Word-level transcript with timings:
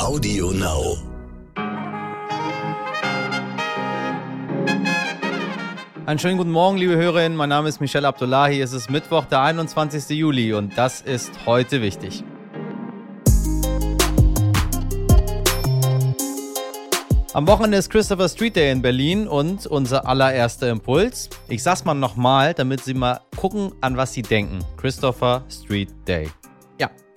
Audio 0.00 0.50
Now. 0.50 0.96
Einen 6.06 6.18
schönen 6.18 6.38
guten 6.38 6.50
Morgen, 6.50 6.78
liebe 6.78 6.96
Hörerinnen. 6.96 7.36
Mein 7.36 7.50
Name 7.50 7.68
ist 7.68 7.82
Michel 7.82 8.06
Abdullahi. 8.06 8.62
Es 8.62 8.72
ist 8.72 8.88
Mittwoch, 8.88 9.26
der 9.26 9.42
21. 9.42 10.08
Juli 10.16 10.54
und 10.54 10.76
das 10.78 11.02
ist 11.02 11.44
heute 11.44 11.82
wichtig. 11.82 12.24
Am 17.34 17.46
Wochenende 17.46 17.76
ist 17.76 17.90
Christopher 17.90 18.30
Street 18.30 18.56
Day 18.56 18.72
in 18.72 18.80
Berlin 18.80 19.28
und 19.28 19.66
unser 19.66 20.08
allererster 20.08 20.70
Impuls. 20.70 21.28
Ich 21.48 21.62
sag's 21.62 21.84
mal 21.84 21.92
nochmal, 21.92 22.54
damit 22.54 22.82
Sie 22.82 22.94
mal 22.94 23.20
gucken, 23.36 23.72
an 23.82 23.98
was 23.98 24.14
Sie 24.14 24.22
denken. 24.22 24.60
Christopher 24.78 25.44
Street 25.50 25.90
Day. 26.08 26.30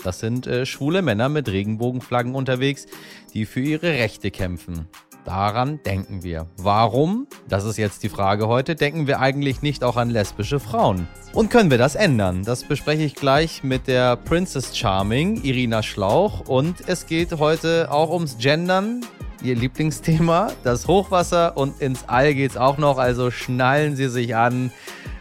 Das 0.04 0.20
sind 0.20 0.48
äh, 0.48 0.66
schwule 0.66 1.02
Männer 1.02 1.30
mit 1.30 1.50
Regenbogenflaggen 1.50 2.36
unterwegs, 2.36 2.86
die 3.34 3.46
für 3.46 3.62
ihre 3.62 3.88
Rechte 3.88 4.32
kämpfen. 4.32 4.88
Daran 5.26 5.80
denken 5.86 6.24
wir. 6.24 6.48
Warum? 6.58 7.28
Das 7.48 7.64
ist 7.64 7.78
jetzt 7.78 8.04
die 8.04 8.10
Frage 8.10 8.48
heute. 8.48 8.76
Denken 8.76 9.08
wir 9.08 9.20
eigentlich 9.20 9.62
nicht 9.62 9.84
auch 9.84 9.96
an 9.96 10.10
lesbische 10.10 10.60
Frauen? 10.60 11.08
Und 11.34 11.50
können 11.50 11.72
wir 11.72 11.78
das 11.78 11.96
ändern? 11.96 12.44
Das 12.44 12.64
bespreche 12.66 13.04
ich 13.04 13.16
gleich 13.16 13.64
mit 13.64 13.88
der 13.88 14.18
Princess 14.18 14.78
Charming, 14.78 15.42
Irina 15.44 15.82
Schlauch. 15.82 16.42
Und 16.48 16.88
es 16.88 17.08
geht 17.08 17.32
heute 17.40 17.90
auch 17.92 18.10
ums 18.10 18.38
Gendern, 18.38 19.02
Ihr 19.42 19.56
Lieblingsthema, 19.56 20.52
das 20.64 20.88
Hochwasser 20.88 21.58
und 21.58 21.82
ins 21.82 22.08
All 22.08 22.34
geht's 22.34 22.56
auch 22.58 22.78
noch, 22.78 22.98
also 22.98 23.32
schnallen 23.32 23.96
Sie 23.96 24.08
sich 24.10 24.36
an. 24.36 24.72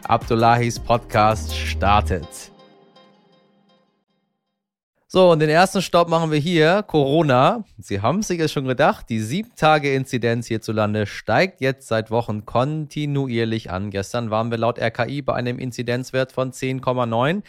Abdullahis 0.05 0.79
Podcast 0.81 1.57
startet. 1.57 2.52
So, 5.15 5.31
und 5.31 5.41
den 5.41 5.51
ersten 5.51 5.83
Stopp 5.83 6.09
machen 6.09 6.31
wir 6.31 6.39
hier. 6.39 6.83
Corona. 6.85 7.65
Sie 7.77 8.01
haben 8.01 8.23
sich 8.23 8.41
es 8.41 8.51
schon 8.51 8.65
gedacht, 8.65 9.11
die 9.11 9.21
7-Tage-Inzidenz 9.21 10.47
hierzulande 10.47 11.05
steigt 11.05 11.61
jetzt 11.61 11.87
seit 11.87 12.11
Wochen 12.11 12.47
kontinuierlich 12.47 13.71
an. 13.71 13.91
Gestern 13.91 14.31
waren 14.31 14.51
wir 14.51 14.57
laut 14.57 14.79
RKI 14.79 15.21
bei 15.21 15.35
einem 15.35 15.59
Inzidenzwert 15.59 16.33
von 16.33 16.51
10,9. 16.51 17.43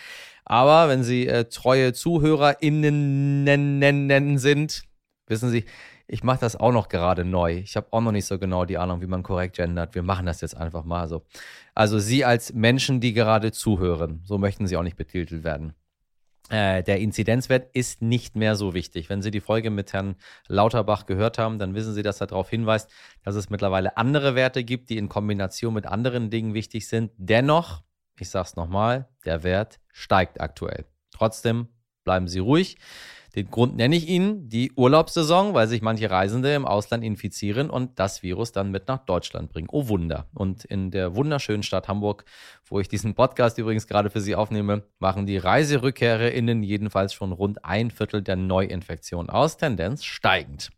Aber 0.44 0.90
wenn 0.90 1.06
Sie 1.06 1.26
äh, 1.26 1.46
treue 1.46 1.94
ZuhörerInnen 1.94 4.38
sind, 4.38 4.84
wissen 5.28 5.50
Sie, 5.50 5.64
ich 6.06 6.22
mache 6.22 6.42
das 6.42 6.58
auch 6.58 6.74
noch 6.74 6.90
gerade 6.90 7.24
neu. 7.24 7.60
Ich 7.60 7.78
habe 7.78 7.88
auch 7.92 8.02
noch 8.02 8.12
nicht 8.12 8.26
so 8.26 8.40
genau 8.40 8.66
die 8.66 8.78
Ahnung, 8.78 9.00
wie 9.00 9.08
man 9.08 9.24
korrekt 9.24 9.56
gendert. 9.56 9.96
Wir 9.96 10.04
machen 10.04 10.26
das 10.26 10.42
jetzt 10.42 10.58
einfach 10.58 10.84
mal 10.84 11.08
so. 11.08 11.24
Also 11.74 11.98
Sie 11.98 12.26
als 12.26 12.52
Menschen, 12.52 13.00
die 13.00 13.14
gerade 13.14 13.54
zuhören, 13.54 14.20
so 14.26 14.38
möchten 14.38 14.68
Sie 14.68 14.76
auch 14.76 14.84
nicht 14.84 14.98
betitelt 14.98 15.46
werden. 15.46 15.76
Äh, 16.50 16.84
der 16.84 17.00
Inzidenzwert 17.00 17.70
ist 17.74 18.02
nicht 18.02 18.36
mehr 18.36 18.56
so 18.56 18.74
wichtig. 18.74 19.10
Wenn 19.10 19.22
Sie 19.22 19.32
die 19.32 19.40
Folge 19.40 19.70
mit 19.70 19.94
Herrn 19.94 20.16
Lauterbach 20.48 21.06
gehört 21.06 21.38
haben, 21.38 21.58
dann 21.58 21.74
wissen 21.74 21.94
Sie, 21.94 22.04
dass 22.04 22.20
er 22.22 22.28
darauf 22.28 22.50
hinweist, 22.50 22.90
dass 23.24 23.36
es 23.36 23.50
mittlerweile 23.50 23.98
andere 23.98 24.36
Werte 24.36 24.64
gibt, 24.64 24.90
die 24.90 24.98
in 24.98 25.10
Kombination 25.10 25.74
mit 25.74 25.86
anderen 25.86 26.30
Dingen 26.30 26.54
wichtig 26.54 26.88
sind. 26.88 27.12
Dennoch, 27.18 27.84
ich 28.20 28.30
sage 28.30 28.48
es 28.48 28.56
nochmal, 28.56 29.08
der 29.26 29.44
Wert 29.44 29.80
steigt 29.92 30.42
aktuell. 30.42 30.86
Trotzdem 31.12 31.70
bleiben 32.04 32.28
Sie 32.28 32.40
ruhig. 32.40 32.78
Den 33.36 33.50
Grund 33.50 33.76
nenne 33.76 33.96
ich 33.96 34.08
Ihnen, 34.08 34.48
die 34.48 34.72
Urlaubssaison, 34.76 35.56
weil 35.56 35.68
sich 35.68 35.82
manche 35.82 36.12
Reisende 36.12 36.54
im 36.54 36.68
Ausland 36.68 37.04
infizieren 37.04 37.72
und 37.72 37.98
das 37.98 38.22
Virus 38.22 38.52
dann 38.52 38.70
mit 38.70 38.88
nach 38.88 39.04
Deutschland 39.06 39.52
bringen. 39.52 39.70
Oh 39.72 39.88
Wunder. 39.88 40.28
Und 40.36 40.66
in 40.66 40.92
der 40.92 41.16
wunderschönen 41.16 41.64
Stadt 41.64 41.88
Hamburg, 41.88 42.26
wo 42.66 42.80
ich 42.80 42.88
diesen 42.88 43.16
Podcast 43.16 43.58
übrigens 43.58 43.88
gerade 43.88 44.12
für 44.12 44.22
Sie 44.22 44.36
aufnehme, 44.36 44.84
machen 45.00 45.26
die 45.26 45.38
ReiserückkehrerInnen 45.38 46.62
jedenfalls 46.62 47.16
schon 47.16 47.32
rund 47.32 47.66
ein 47.66 47.90
Viertel 47.90 48.22
der 48.22 48.36
Neuinfektionen 48.36 49.32
aus, 49.32 49.58
Tendenz 49.58 50.04
steigend. 50.04 50.70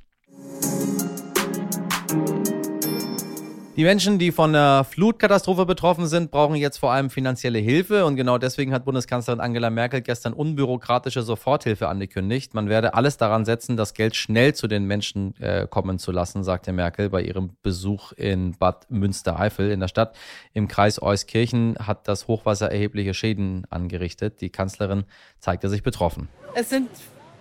Die 3.76 3.84
Menschen, 3.84 4.18
die 4.18 4.32
von 4.32 4.54
der 4.54 4.86
Flutkatastrophe 4.88 5.66
betroffen 5.66 6.06
sind, 6.06 6.30
brauchen 6.30 6.54
jetzt 6.54 6.78
vor 6.78 6.92
allem 6.92 7.10
finanzielle 7.10 7.58
Hilfe. 7.58 8.06
Und 8.06 8.16
genau 8.16 8.38
deswegen 8.38 8.72
hat 8.72 8.86
Bundeskanzlerin 8.86 9.38
Angela 9.38 9.68
Merkel 9.68 10.00
gestern 10.00 10.32
unbürokratische 10.32 11.20
Soforthilfe 11.20 11.86
angekündigt. 11.86 12.54
Man 12.54 12.70
werde 12.70 12.94
alles 12.94 13.18
daran 13.18 13.44
setzen, 13.44 13.76
das 13.76 13.92
Geld 13.92 14.16
schnell 14.16 14.54
zu 14.54 14.66
den 14.66 14.86
Menschen 14.86 15.38
äh, 15.42 15.66
kommen 15.68 15.98
zu 15.98 16.10
lassen, 16.10 16.42
sagte 16.42 16.72
Merkel 16.72 17.10
bei 17.10 17.20
ihrem 17.20 17.50
Besuch 17.62 18.12
in 18.12 18.56
Bad 18.56 18.90
Münstereifel 18.90 19.70
in 19.70 19.80
der 19.80 19.88
Stadt. 19.88 20.16
Im 20.54 20.68
Kreis 20.68 21.02
Euskirchen 21.02 21.76
hat 21.78 22.08
das 22.08 22.28
Hochwasser 22.28 22.72
erhebliche 22.72 23.12
Schäden 23.12 23.66
angerichtet. 23.68 24.40
Die 24.40 24.48
Kanzlerin 24.48 25.04
zeigte 25.38 25.68
sich 25.68 25.82
betroffen. 25.82 26.30
Es 26.54 26.70
sind 26.70 26.88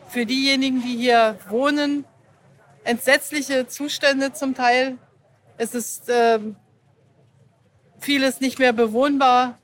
für 0.09 0.25
diejenigen, 0.25 0.81
die 0.81 0.97
hier 0.97 1.37
wohnen, 1.47 2.03
entsetzliche 2.83 3.67
Zustände 3.67 4.33
zum 4.33 4.53
Teil 4.53 4.97
es 5.57 5.73
ist 5.73 6.09
äh, 6.09 6.39
vieles 7.99 8.41
nicht 8.41 8.59
mehr 8.59 8.73
bewohnbar. 8.73 9.57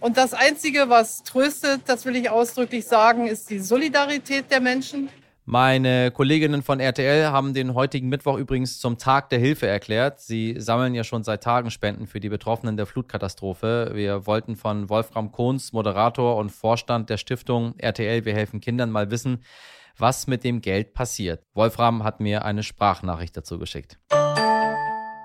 Und 0.00 0.16
das 0.16 0.34
Einzige, 0.34 0.88
was 0.88 1.22
tröstet, 1.22 1.82
das 1.86 2.04
will 2.04 2.16
ich 2.16 2.28
ausdrücklich 2.28 2.86
sagen, 2.86 3.26
ist 3.26 3.48
die 3.50 3.58
Solidarität 3.58 4.50
der 4.50 4.60
Menschen. 4.60 5.08
Meine 5.48 6.10
Kolleginnen 6.10 6.62
von 6.62 6.80
RTL 6.80 7.26
haben 7.26 7.54
den 7.54 7.74
heutigen 7.74 8.08
Mittwoch 8.08 8.36
übrigens 8.36 8.80
zum 8.80 8.98
Tag 8.98 9.30
der 9.30 9.38
Hilfe 9.38 9.68
erklärt. 9.68 10.20
Sie 10.20 10.56
sammeln 10.58 10.92
ja 10.92 11.04
schon 11.04 11.22
seit 11.22 11.44
Tagen 11.44 11.70
Spenden 11.70 12.08
für 12.08 12.18
die 12.18 12.28
Betroffenen 12.28 12.76
der 12.76 12.84
Flutkatastrophe. 12.84 13.92
Wir 13.94 14.26
wollten 14.26 14.56
von 14.56 14.90
Wolfram 14.90 15.30
Kohns, 15.30 15.72
Moderator 15.72 16.36
und 16.36 16.50
Vorstand 16.50 17.10
der 17.10 17.16
Stiftung 17.16 17.74
RTL 17.78 18.24
Wir 18.24 18.34
helfen 18.34 18.60
Kindern 18.60 18.90
mal 18.90 19.12
wissen, 19.12 19.44
was 19.96 20.26
mit 20.26 20.42
dem 20.42 20.60
Geld 20.60 20.94
passiert. 20.94 21.44
Wolfram 21.54 22.02
hat 22.02 22.18
mir 22.18 22.44
eine 22.44 22.64
Sprachnachricht 22.64 23.36
dazu 23.36 23.56
geschickt. 23.60 24.00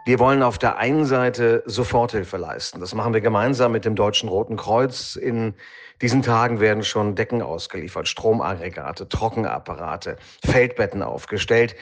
Wir 0.03 0.17
wollen 0.17 0.41
auf 0.41 0.57
der 0.57 0.77
einen 0.77 1.05
Seite 1.05 1.61
Soforthilfe 1.67 2.37
leisten. 2.37 2.79
Das 2.79 2.95
machen 2.95 3.13
wir 3.13 3.21
gemeinsam 3.21 3.71
mit 3.71 3.85
dem 3.85 3.95
Deutschen 3.95 4.29
Roten 4.29 4.57
Kreuz. 4.57 5.15
In 5.15 5.53
diesen 6.01 6.23
Tagen 6.23 6.59
werden 6.59 6.83
schon 6.83 7.13
Decken 7.13 7.43
ausgeliefert, 7.43 8.07
Stromaggregate, 8.07 9.07
Trockenapparate, 9.07 10.17
Feldbetten 10.43 11.03
aufgestellt. 11.03 11.75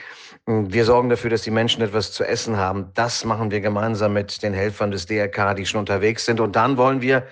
Wir 0.44 0.84
sorgen 0.84 1.08
dafür, 1.08 1.30
dass 1.30 1.42
die 1.42 1.50
Menschen 1.50 1.82
etwas 1.82 2.12
zu 2.12 2.24
essen 2.24 2.58
haben. 2.58 2.90
Das 2.92 3.24
machen 3.24 3.50
wir 3.50 3.62
gemeinsam 3.62 4.12
mit 4.12 4.42
den 4.42 4.52
Helfern 4.52 4.90
des 4.90 5.06
DRK, 5.06 5.54
die 5.54 5.64
schon 5.64 5.80
unterwegs 5.80 6.26
sind. 6.26 6.40
Und 6.40 6.56
dann 6.56 6.76
wollen 6.76 7.00
wir, 7.00 7.26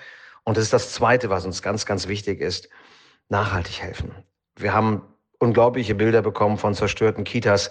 und 0.45 0.57
das 0.57 0.65
ist 0.65 0.73
das 0.73 0.95
Zweite, 0.95 1.29
was 1.29 1.45
uns 1.45 1.61
ganz, 1.61 1.85
ganz 1.85 2.09
wichtig 2.09 2.41
ist, 2.41 2.71
nachhaltig 3.29 3.83
helfen. 3.83 4.13
Wir 4.57 4.73
haben 4.73 5.03
unglaubliche 5.39 5.95
Bilder 5.95 6.23
bekommen 6.23 6.57
von 6.57 6.73
zerstörten 6.73 7.25
Kitas, 7.25 7.71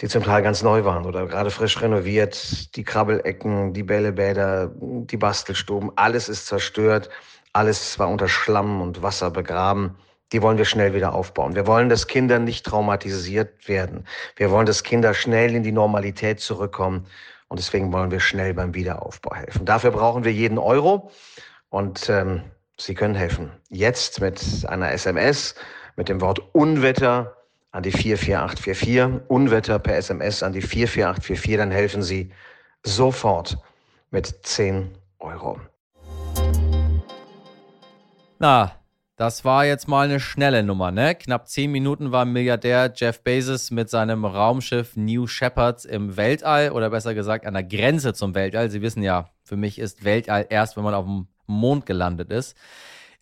die 0.00 0.08
zum 0.08 0.24
Teil 0.24 0.42
ganz 0.42 0.62
neu 0.62 0.84
waren 0.84 1.06
oder 1.06 1.26
gerade 1.26 1.50
frisch 1.50 1.80
renoviert. 1.80 2.74
Die 2.76 2.82
Krabbelecken, 2.82 3.72
die 3.72 3.84
Bällebäder, 3.84 4.72
die 4.74 5.16
Bastelstuben, 5.16 5.92
alles 5.96 6.28
ist 6.28 6.46
zerstört. 6.46 7.10
Alles 7.52 7.98
war 7.98 8.08
unter 8.08 8.26
Schlamm 8.26 8.80
und 8.80 9.02
Wasser 9.02 9.30
begraben. 9.30 9.96
Die 10.32 10.42
wollen 10.42 10.58
wir 10.58 10.64
schnell 10.64 10.94
wieder 10.94 11.14
aufbauen. 11.14 11.54
Wir 11.54 11.68
wollen, 11.68 11.88
dass 11.88 12.08
Kinder 12.08 12.40
nicht 12.40 12.66
traumatisiert 12.66 13.68
werden. 13.68 14.04
Wir 14.34 14.50
wollen, 14.50 14.66
dass 14.66 14.82
Kinder 14.82 15.14
schnell 15.14 15.54
in 15.54 15.62
die 15.62 15.70
Normalität 15.70 16.40
zurückkommen. 16.40 17.06
Und 17.46 17.60
deswegen 17.60 17.92
wollen 17.92 18.10
wir 18.10 18.18
schnell 18.18 18.52
beim 18.52 18.74
Wiederaufbau 18.74 19.36
helfen. 19.36 19.64
Dafür 19.64 19.92
brauchen 19.92 20.24
wir 20.24 20.32
jeden 20.32 20.58
Euro. 20.58 21.12
Und 21.68 22.08
ähm, 22.08 22.42
Sie 22.76 22.94
können 22.94 23.14
helfen. 23.14 23.52
Jetzt 23.68 24.20
mit 24.20 24.66
einer 24.66 24.90
SMS 24.90 25.54
mit 25.96 26.08
dem 26.08 26.20
Wort 26.20 26.40
Unwetter 26.52 27.36
an 27.74 27.82
die 27.82 27.90
44844, 27.90 29.28
Unwetter 29.28 29.80
per 29.80 29.96
SMS 29.96 30.44
an 30.44 30.52
die 30.52 30.62
44844, 30.62 31.56
dann 31.56 31.72
helfen 31.72 32.04
Sie 32.04 32.30
sofort 32.84 33.58
mit 34.12 34.26
10 34.46 34.96
Euro. 35.18 35.58
Na, 38.38 38.76
das 39.16 39.44
war 39.44 39.66
jetzt 39.66 39.88
mal 39.88 40.04
eine 40.04 40.20
schnelle 40.20 40.62
Nummer, 40.62 40.92
ne? 40.92 41.16
Knapp 41.16 41.48
10 41.48 41.72
Minuten 41.72 42.12
war 42.12 42.24
Milliardär 42.24 42.92
Jeff 42.94 43.24
Bezos 43.24 43.72
mit 43.72 43.90
seinem 43.90 44.24
Raumschiff 44.24 44.94
New 44.94 45.26
Shepard 45.26 45.84
im 45.84 46.16
Weltall 46.16 46.70
oder 46.70 46.90
besser 46.90 47.12
gesagt 47.12 47.44
an 47.44 47.54
der 47.54 47.64
Grenze 47.64 48.14
zum 48.14 48.36
Weltall. 48.36 48.70
Sie 48.70 48.82
wissen 48.82 49.02
ja, 49.02 49.30
für 49.42 49.56
mich 49.56 49.80
ist 49.80 50.04
Weltall 50.04 50.46
erst, 50.48 50.76
wenn 50.76 50.84
man 50.84 50.94
auf 50.94 51.06
dem 51.06 51.26
Mond 51.48 51.86
gelandet 51.86 52.30
ist. 52.30 52.56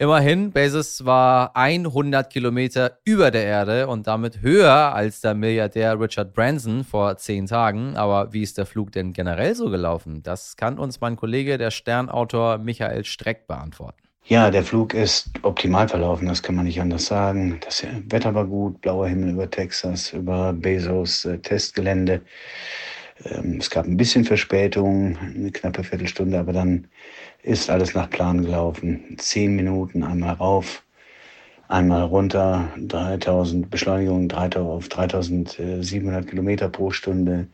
Immerhin, 0.03 0.51
Bezos 0.51 1.05
war 1.05 1.55
100 1.55 2.29
Kilometer 2.29 2.99
über 3.05 3.31
der 3.31 3.45
Erde 3.45 3.87
und 3.87 4.09
damit 4.09 4.43
höher 4.43 4.93
als 4.93 5.21
der 5.21 5.35
Milliardär 5.35 6.01
Richard 6.01 6.35
Branson 6.35 6.83
vor 6.83 7.19
zehn 7.19 7.47
Tagen. 7.47 7.97
Aber 7.97 8.33
wie 8.33 8.43
ist 8.43 8.59
der 8.59 8.67
Flug 8.67 8.91
denn 8.91 9.13
generell 9.13 9.55
so 9.55 9.71
gelaufen? 9.71 10.25
Das 10.25 10.57
kann 10.57 10.81
uns 10.81 11.01
mein 11.01 11.15
Kollege, 11.15 11.57
der 11.57 11.71
Sternautor 11.71 12.59
Michael 12.59 13.05
Streck, 13.05 13.47
beantworten. 13.47 14.03
Ja, 14.25 14.51
der 14.51 14.65
Flug 14.65 14.93
ist 14.93 15.31
optimal 15.43 15.87
verlaufen, 15.87 16.27
das 16.27 16.43
kann 16.43 16.57
man 16.57 16.65
nicht 16.65 16.81
anders 16.81 17.07
sagen. 17.07 17.61
Das 17.65 17.87
Wetter 18.09 18.35
war 18.35 18.47
gut, 18.47 18.81
blauer 18.81 19.07
Himmel 19.07 19.31
über 19.31 19.49
Texas, 19.49 20.13
über 20.13 20.53
Bezos 20.53 21.27
äh, 21.27 21.39
Testgelände. 21.39 22.23
Ähm, 23.25 23.59
es 23.61 23.71
gab 23.71 23.87
ein 23.87 23.97
bisschen 23.97 24.25
Verspätung, 24.25 25.17
eine 25.17 25.53
knappe 25.53 25.85
Viertelstunde, 25.85 26.41
aber 26.41 26.53
dann 26.53 26.89
ist 27.43 27.71
alles 27.71 27.95
nach 27.95 28.09
Plan 28.09 28.43
gelaufen. 28.43 29.17
Zehn 29.19 29.57
Minuten 29.57 30.03
einmal 30.03 30.35
rauf, 30.35 30.85
einmal 31.69 32.05
runter, 32.05 32.69
3000 32.79 33.71
Beschleunigung 33.71 34.29
3000 34.29 34.71
auf 34.71 34.89
3700 34.89 36.29
Kilometer 36.29 36.69
pro 36.69 36.91
Stunde. 36.91 37.49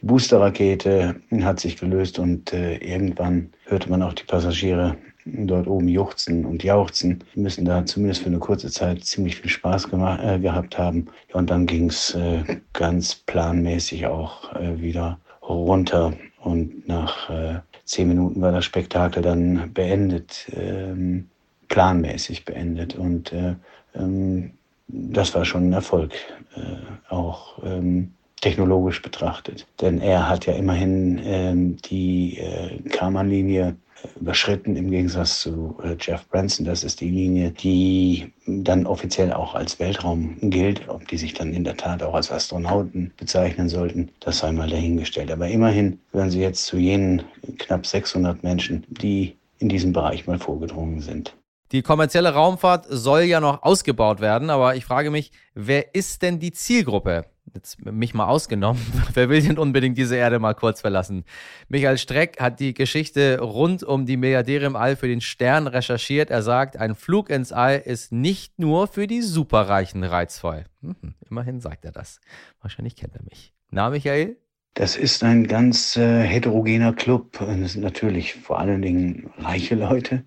Die 0.00 0.06
Boosterrakete 0.06 1.16
hat 1.42 1.60
sich 1.60 1.76
gelöst 1.76 2.18
und 2.18 2.52
äh, 2.52 2.76
irgendwann 2.76 3.52
hörte 3.66 3.90
man 3.90 4.02
auch 4.02 4.14
die 4.14 4.24
Passagiere 4.24 4.96
dort 5.26 5.66
oben 5.66 5.88
juchzen 5.88 6.46
und 6.46 6.62
jauchzen. 6.62 7.24
Die 7.34 7.40
müssen 7.40 7.64
da 7.64 7.84
zumindest 7.84 8.22
für 8.22 8.28
eine 8.28 8.38
kurze 8.38 8.70
Zeit 8.70 9.04
ziemlich 9.04 9.36
viel 9.36 9.50
Spaß 9.50 9.90
gemacht, 9.90 10.20
äh, 10.22 10.38
gehabt 10.38 10.78
haben. 10.78 11.06
Und 11.32 11.50
dann 11.50 11.66
ging 11.66 11.88
es 11.88 12.14
äh, 12.14 12.44
ganz 12.72 13.14
planmäßig 13.14 14.06
auch 14.06 14.54
äh, 14.54 14.80
wieder 14.80 15.18
runter. 15.42 16.12
Und 16.38 16.86
nach 16.86 17.28
äh, 17.28 17.58
zehn 17.86 18.08
Minuten 18.08 18.42
war 18.42 18.52
das 18.52 18.64
Spektakel 18.64 19.22
dann 19.22 19.72
beendet, 19.72 20.50
ähm, 20.54 21.30
planmäßig 21.68 22.44
beendet. 22.44 22.94
Und 22.94 23.32
äh, 23.32 23.54
ähm, 23.94 24.50
das 24.88 25.34
war 25.34 25.44
schon 25.44 25.70
ein 25.70 25.72
Erfolg, 25.72 26.12
äh, 26.54 27.12
auch 27.12 27.62
ähm, 27.64 28.12
technologisch 28.40 29.00
betrachtet. 29.00 29.66
Denn 29.80 30.00
er 30.00 30.28
hat 30.28 30.46
ja 30.46 30.52
immerhin 30.52 31.20
ähm, 31.24 31.76
die 31.78 32.38
äh, 32.38 32.82
Karmann-Linie 32.90 33.76
überschritten 34.20 34.76
im 34.76 34.90
Gegensatz 34.90 35.40
zu 35.40 35.76
äh, 35.82 35.96
Jeff 36.00 36.26
Branson. 36.28 36.66
Das 36.66 36.84
ist 36.84 37.00
die 37.00 37.10
Linie, 37.10 37.50
die 37.50 38.32
dann 38.46 38.86
offiziell 38.86 39.32
auch 39.32 39.54
als 39.54 39.78
Weltraum 39.78 40.36
gilt. 40.40 40.88
Ob 40.88 41.06
die 41.08 41.18
sich 41.18 41.34
dann 41.34 41.52
in 41.52 41.64
der 41.64 41.76
Tat 41.76 42.02
auch 42.02 42.14
als 42.14 42.30
Astronauten 42.30 43.12
bezeichnen 43.16 43.68
sollten, 43.68 44.10
das 44.20 44.38
sei 44.38 44.52
mal 44.52 44.68
dahingestellt. 44.68 45.30
Aber 45.30 45.48
immerhin 45.48 46.00
gehören 46.12 46.30
sie 46.30 46.40
jetzt 46.40 46.66
zu 46.66 46.76
jenen 46.76 47.22
knapp 47.58 47.86
600 47.86 48.42
Menschen, 48.42 48.84
die 48.88 49.36
in 49.58 49.68
diesem 49.68 49.92
Bereich 49.92 50.26
mal 50.26 50.38
vorgedrungen 50.38 51.00
sind. 51.00 51.34
Die 51.72 51.82
kommerzielle 51.82 52.32
Raumfahrt 52.32 52.86
soll 52.88 53.22
ja 53.22 53.40
noch 53.40 53.62
ausgebaut 53.62 54.20
werden, 54.20 54.50
aber 54.50 54.76
ich 54.76 54.84
frage 54.84 55.10
mich, 55.10 55.32
wer 55.54 55.94
ist 55.94 56.22
denn 56.22 56.38
die 56.38 56.52
Zielgruppe? 56.52 57.24
Jetzt 57.54 57.84
mich 57.84 58.14
mal 58.14 58.26
ausgenommen. 58.26 58.80
Wer 59.14 59.28
will 59.28 59.40
denn 59.40 59.58
unbedingt 59.58 59.96
diese 59.96 60.16
Erde 60.16 60.38
mal 60.38 60.54
kurz 60.54 60.80
verlassen? 60.80 61.24
Michael 61.68 61.98
Streck 61.98 62.40
hat 62.40 62.60
die 62.60 62.74
Geschichte 62.74 63.40
rund 63.40 63.82
um 63.82 64.06
die 64.06 64.16
Milliardäre 64.16 64.66
im 64.66 64.76
All 64.76 64.96
für 64.96 65.08
den 65.08 65.20
Stern 65.20 65.66
recherchiert. 65.66 66.30
Er 66.30 66.42
sagt, 66.42 66.76
ein 66.76 66.94
Flug 66.94 67.30
ins 67.30 67.52
All 67.52 67.78
ist 67.78 68.12
nicht 68.12 68.58
nur 68.58 68.88
für 68.88 69.06
die 69.06 69.22
Superreichen 69.22 70.02
reizvoll. 70.04 70.64
Hm, 70.82 71.14
immerhin 71.28 71.60
sagt 71.60 71.84
er 71.84 71.92
das. 71.92 72.20
Wahrscheinlich 72.60 72.96
kennt 72.96 73.14
er 73.14 73.22
mich. 73.22 73.52
Na, 73.70 73.90
Michael? 73.90 74.36
Das 74.74 74.96
ist 74.96 75.24
ein 75.24 75.46
ganz 75.46 75.96
äh, 75.96 76.22
heterogener 76.22 76.92
Club. 76.92 77.38
Das 77.38 77.72
sind 77.72 77.82
natürlich 77.82 78.34
vor 78.34 78.58
allen 78.58 78.82
Dingen 78.82 79.30
reiche 79.38 79.74
Leute 79.74 80.24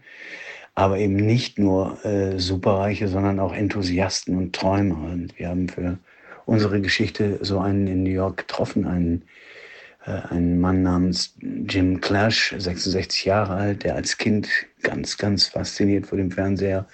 aber 0.79 0.97
eben 0.97 1.17
nicht 1.17 1.59
nur 1.59 2.03
äh, 2.05 2.39
Superreiche, 2.39 3.09
sondern 3.09 3.41
auch 3.41 3.53
Enthusiasten 3.53 4.37
und 4.37 4.55
Träumer. 4.55 5.11
Und 5.11 5.37
wir 5.37 5.49
haben 5.49 5.67
für 5.67 5.97
unsere 6.49 6.81
Geschichte 6.81 7.39
so 7.41 7.59
einen 7.59 7.87
in 7.87 8.03
New 8.03 8.09
York 8.09 8.37
getroffen, 8.37 8.85
einen, 8.85 9.23
äh, 10.05 10.11
einen 10.29 10.59
Mann 10.59 10.81
namens 10.81 11.35
Jim 11.41 12.01
Clash, 12.01 12.55
66 12.57 13.25
Jahre 13.25 13.53
alt, 13.53 13.83
der 13.83 13.95
als 13.95 14.17
Kind 14.17 14.49
ganz, 14.81 15.17
ganz 15.17 15.47
fasziniert 15.47 16.07
vor 16.07 16.17
dem 16.17 16.31
Fernseher 16.31 16.87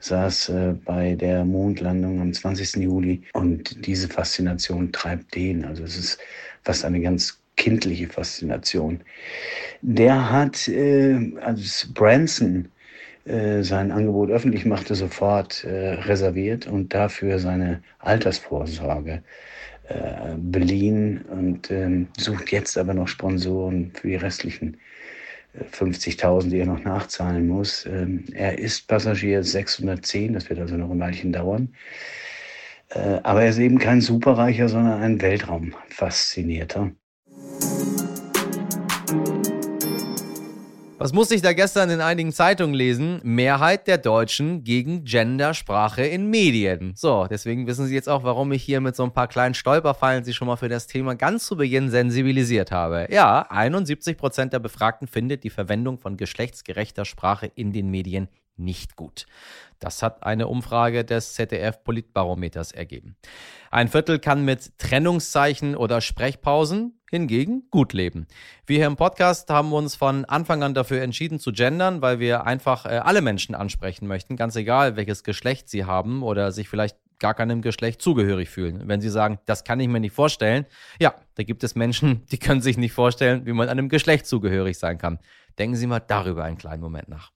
saß 0.00 0.48
äh, 0.50 0.74
bei 0.84 1.14
der 1.14 1.44
Mondlandung 1.44 2.20
am 2.20 2.32
20. 2.32 2.76
Juli. 2.76 3.22
Und 3.32 3.86
diese 3.86 4.08
Faszination 4.08 4.92
treibt 4.92 5.34
den. 5.34 5.64
Also 5.64 5.84
es 5.84 5.96
ist 5.96 6.18
fast 6.64 6.84
eine 6.84 7.00
ganz 7.00 7.40
kindliche 7.56 8.08
Faszination. 8.08 9.00
Der 9.82 10.30
hat 10.30 10.68
äh, 10.68 11.32
als 11.40 11.88
Branson 11.92 12.68
äh, 13.28 13.62
sein 13.62 13.92
Angebot 13.92 14.30
öffentlich 14.30 14.64
machte, 14.64 14.94
sofort 14.94 15.64
äh, 15.64 15.94
reserviert 15.94 16.66
und 16.66 16.94
dafür 16.94 17.38
seine 17.38 17.82
Altersvorsorge 17.98 19.22
äh, 19.88 20.34
beliehen 20.36 21.22
und 21.30 21.70
ähm, 21.70 22.08
sucht 22.16 22.52
jetzt 22.52 22.76
aber 22.76 22.94
noch 22.94 23.08
Sponsoren 23.08 23.92
für 23.94 24.08
die 24.08 24.16
restlichen 24.16 24.76
50.000, 25.72 26.46
äh, 26.46 26.50
die 26.50 26.58
er 26.58 26.66
noch 26.66 26.84
nachzahlen 26.84 27.46
muss. 27.46 27.86
Ähm, 27.86 28.24
er 28.32 28.58
ist 28.58 28.86
Passagier 28.88 29.42
610, 29.42 30.34
das 30.34 30.48
wird 30.50 30.60
also 30.60 30.76
noch 30.76 30.90
ein 30.90 31.00
Weilchen 31.00 31.32
dauern. 31.32 31.74
Äh, 32.90 33.20
aber 33.22 33.42
er 33.42 33.50
ist 33.50 33.58
eben 33.58 33.78
kein 33.78 34.00
Superreicher, 34.00 34.68
sondern 34.68 35.00
ein 35.00 35.20
Weltraumfaszinierter. 35.20 36.92
Was 41.00 41.12
musste 41.12 41.36
ich 41.36 41.42
da 41.42 41.52
gestern 41.52 41.90
in 41.90 42.00
einigen 42.00 42.32
Zeitungen 42.32 42.74
lesen? 42.74 43.20
Mehrheit 43.22 43.86
der 43.86 43.98
Deutschen 43.98 44.64
gegen 44.64 45.04
Gendersprache 45.04 46.02
in 46.02 46.28
Medien. 46.28 46.92
So, 46.96 47.28
deswegen 47.30 47.68
wissen 47.68 47.86
Sie 47.86 47.94
jetzt 47.94 48.08
auch, 48.08 48.24
warum 48.24 48.50
ich 48.50 48.64
hier 48.64 48.80
mit 48.80 48.96
so 48.96 49.04
ein 49.04 49.12
paar 49.12 49.28
kleinen 49.28 49.54
Stolperfallen 49.54 50.24
Sie 50.24 50.34
schon 50.34 50.48
mal 50.48 50.56
für 50.56 50.68
das 50.68 50.88
Thema 50.88 51.14
ganz 51.14 51.46
zu 51.46 51.56
Beginn 51.56 51.88
sensibilisiert 51.88 52.72
habe. 52.72 53.06
Ja, 53.12 53.46
71 53.48 54.16
Prozent 54.16 54.52
der 54.52 54.58
Befragten 54.58 55.06
findet 55.06 55.44
die 55.44 55.50
Verwendung 55.50 55.98
von 55.98 56.16
geschlechtsgerechter 56.16 57.04
Sprache 57.04 57.46
in 57.54 57.72
den 57.72 57.92
Medien 57.92 58.26
nicht 58.56 58.96
gut. 58.96 59.26
Das 59.78 60.02
hat 60.02 60.22
eine 60.22 60.48
Umfrage 60.48 61.04
des 61.04 61.34
ZDF 61.34 61.82
Politbarometers 61.84 62.72
ergeben. 62.72 63.16
Ein 63.70 63.88
Viertel 63.88 64.18
kann 64.18 64.44
mit 64.44 64.78
Trennungszeichen 64.78 65.76
oder 65.76 66.00
Sprechpausen 66.00 67.00
hingegen 67.10 67.64
gut 67.70 67.92
leben. 67.92 68.26
Wir 68.66 68.78
hier 68.78 68.86
im 68.86 68.96
Podcast 68.96 69.50
haben 69.50 69.72
uns 69.72 69.94
von 69.94 70.24
Anfang 70.24 70.62
an 70.62 70.74
dafür 70.74 71.02
entschieden 71.02 71.38
zu 71.38 71.52
gendern, 71.52 72.02
weil 72.02 72.18
wir 72.18 72.46
einfach 72.46 72.86
äh, 72.86 72.98
alle 72.98 73.22
Menschen 73.22 73.54
ansprechen 73.54 74.06
möchten, 74.06 74.36
ganz 74.36 74.56
egal 74.56 74.96
welches 74.96 75.24
Geschlecht 75.24 75.68
sie 75.68 75.84
haben 75.84 76.22
oder 76.22 76.52
sich 76.52 76.68
vielleicht 76.68 76.96
gar 77.18 77.34
keinem 77.34 77.62
Geschlecht 77.62 78.00
zugehörig 78.00 78.48
fühlen. 78.48 78.82
Wenn 78.86 79.00
sie 79.00 79.08
sagen, 79.08 79.38
das 79.46 79.64
kann 79.64 79.80
ich 79.80 79.88
mir 79.88 80.00
nicht 80.00 80.14
vorstellen, 80.14 80.66
ja, 81.00 81.14
da 81.34 81.42
gibt 81.42 81.64
es 81.64 81.74
Menschen, 81.74 82.24
die 82.26 82.38
können 82.38 82.60
sich 82.60 82.76
nicht 82.76 82.92
vorstellen, 82.92 83.46
wie 83.46 83.52
man 83.52 83.68
einem 83.68 83.88
Geschlecht 83.88 84.26
zugehörig 84.26 84.78
sein 84.78 84.98
kann. 84.98 85.18
Denken 85.58 85.76
Sie 85.76 85.88
mal 85.88 86.00
darüber 86.00 86.44
einen 86.44 86.58
kleinen 86.58 86.82
Moment 86.82 87.08
nach. 87.08 87.32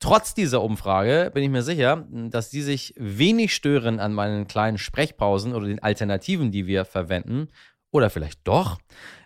Trotz 0.00 0.34
dieser 0.34 0.62
Umfrage 0.62 1.30
bin 1.32 1.42
ich 1.42 1.50
mir 1.50 1.62
sicher, 1.62 2.06
dass 2.10 2.50
die 2.50 2.62
sich 2.62 2.94
wenig 2.96 3.54
stören 3.54 4.00
an 4.00 4.12
meinen 4.12 4.46
kleinen 4.46 4.78
Sprechpausen 4.78 5.54
oder 5.54 5.66
den 5.66 5.82
Alternativen, 5.82 6.50
die 6.50 6.66
wir 6.66 6.84
verwenden. 6.84 7.48
Oder 7.90 8.10
vielleicht 8.10 8.40
doch. 8.42 8.78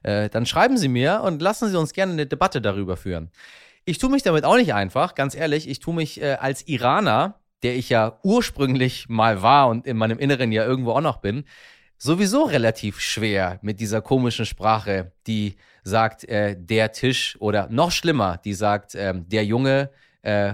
Äh, 0.02 0.28
dann 0.28 0.44
schreiben 0.44 0.76
Sie 0.76 0.88
mir 0.88 1.22
und 1.24 1.40
lassen 1.40 1.70
Sie 1.70 1.78
uns 1.78 1.94
gerne 1.94 2.12
eine 2.12 2.26
Debatte 2.26 2.60
darüber 2.60 2.98
führen. 2.98 3.30
Ich 3.86 3.96
tue 3.96 4.10
mich 4.10 4.22
damit 4.22 4.44
auch 4.44 4.56
nicht 4.56 4.74
einfach, 4.74 5.14
ganz 5.14 5.34
ehrlich. 5.34 5.68
Ich 5.68 5.80
tue 5.80 5.94
mich 5.94 6.20
äh, 6.20 6.34
als 6.34 6.68
Iraner, 6.68 7.40
der 7.62 7.76
ich 7.76 7.88
ja 7.88 8.20
ursprünglich 8.22 9.08
mal 9.08 9.40
war 9.40 9.68
und 9.68 9.86
in 9.86 9.96
meinem 9.96 10.18
Inneren 10.18 10.52
ja 10.52 10.64
irgendwo 10.66 10.92
auch 10.92 11.00
noch 11.00 11.16
bin, 11.16 11.44
sowieso 11.96 12.44
relativ 12.44 13.00
schwer 13.00 13.58
mit 13.62 13.80
dieser 13.80 14.02
komischen 14.02 14.46
Sprache, 14.46 15.12
die 15.26 15.56
sagt 15.82 16.24
äh, 16.24 16.54
der 16.58 16.92
Tisch 16.92 17.36
oder 17.40 17.68
noch 17.70 17.90
schlimmer, 17.90 18.38
die 18.44 18.54
sagt 18.54 18.94
äh, 18.94 19.14
der 19.16 19.44
Junge 19.44 19.90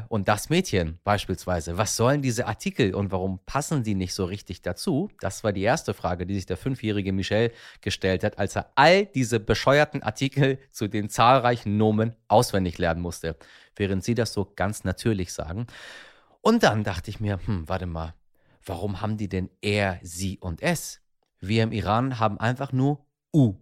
und 0.09 0.28
das 0.28 0.50
Mädchen 0.50 0.99
beispielsweise. 1.04 1.76
Was 1.78 1.97
sollen 1.97 2.23
diese 2.23 2.47
Artikel 2.47 2.95
und 2.95 3.11
warum 3.11 3.40
passen 3.45 3.83
die 3.83 3.95
nicht 3.95 4.14
so 4.14 4.25
richtig 4.25 4.62
dazu? 4.62 5.11
Das 5.21 5.43
war 5.43 5.52
die 5.52 5.62
erste 5.62 5.95
Frage, 5.95 6.26
die 6.26 6.35
sich 6.35 6.47
der 6.47 6.57
fünfjährige 6.57 7.12
Michel 7.12 7.50
gestellt 7.81 8.23
hat, 8.23 8.38
als 8.38 8.57
er 8.57 8.71
all 8.76 9.07
diese 9.07 9.40
bescheuerten 9.40 10.02
Artikel 10.02 10.59
zu 10.71 10.87
den 10.87 11.09
zahlreichen 11.09 11.76
Nomen 11.76 12.14
auswendig 12.28 12.78
lernen 12.78 13.00
musste, 13.00 13.37
während 13.75 14.04
sie 14.04 14.14
das 14.14 14.33
so 14.33 14.52
ganz 14.54 14.85
natürlich 14.85 15.33
sagen. 15.33 15.66
Und 16.40 16.62
dann 16.62 16.85
dachte 16.85 17.11
ich 17.11 17.19
mir, 17.19 17.40
hm, 17.45 17.69
warte 17.69 17.87
mal, 17.87 18.14
warum 18.64 19.00
haben 19.00 19.16
die 19.16 19.28
denn 19.28 19.50
er, 19.61 19.99
sie 20.02 20.38
und 20.38 20.62
es? 20.62 21.00
Wir 21.40 21.62
im 21.62 21.73
Iran 21.73 22.21
haben 22.21 22.38
einfach 22.38 22.73
nur 22.73 23.04
U. 23.33 23.54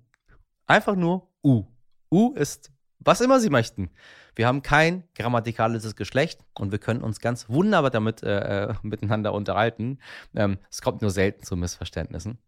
Einfach 0.67 0.97
nur 0.97 1.29
U. 1.43 1.65
U 2.11 2.35
ist, 2.35 2.71
was 3.05 3.21
immer 3.21 3.41
sie 3.41 3.51
möchten. 3.51 3.91
Wir 4.35 4.47
haben 4.47 4.63
kein 4.63 5.05
grammatikalisches 5.15 5.97
Geschlecht 5.97 6.41
und 6.55 6.73
wir 6.73 6.79
können 6.79 7.03
uns 7.03 7.21
ganz 7.21 7.49
wunderbar 7.49 7.91
damit 7.91 8.23
äh, 8.23 8.69
äh 8.69 8.75
miteinander 8.83 9.35
unterhalten. 9.35 9.99
Ähm, 10.35 10.59
es 10.71 10.83
kommt 10.83 11.03
nur 11.03 11.11
selten 11.11 11.43
zu 11.43 11.57
Missverständnissen. 11.57 12.39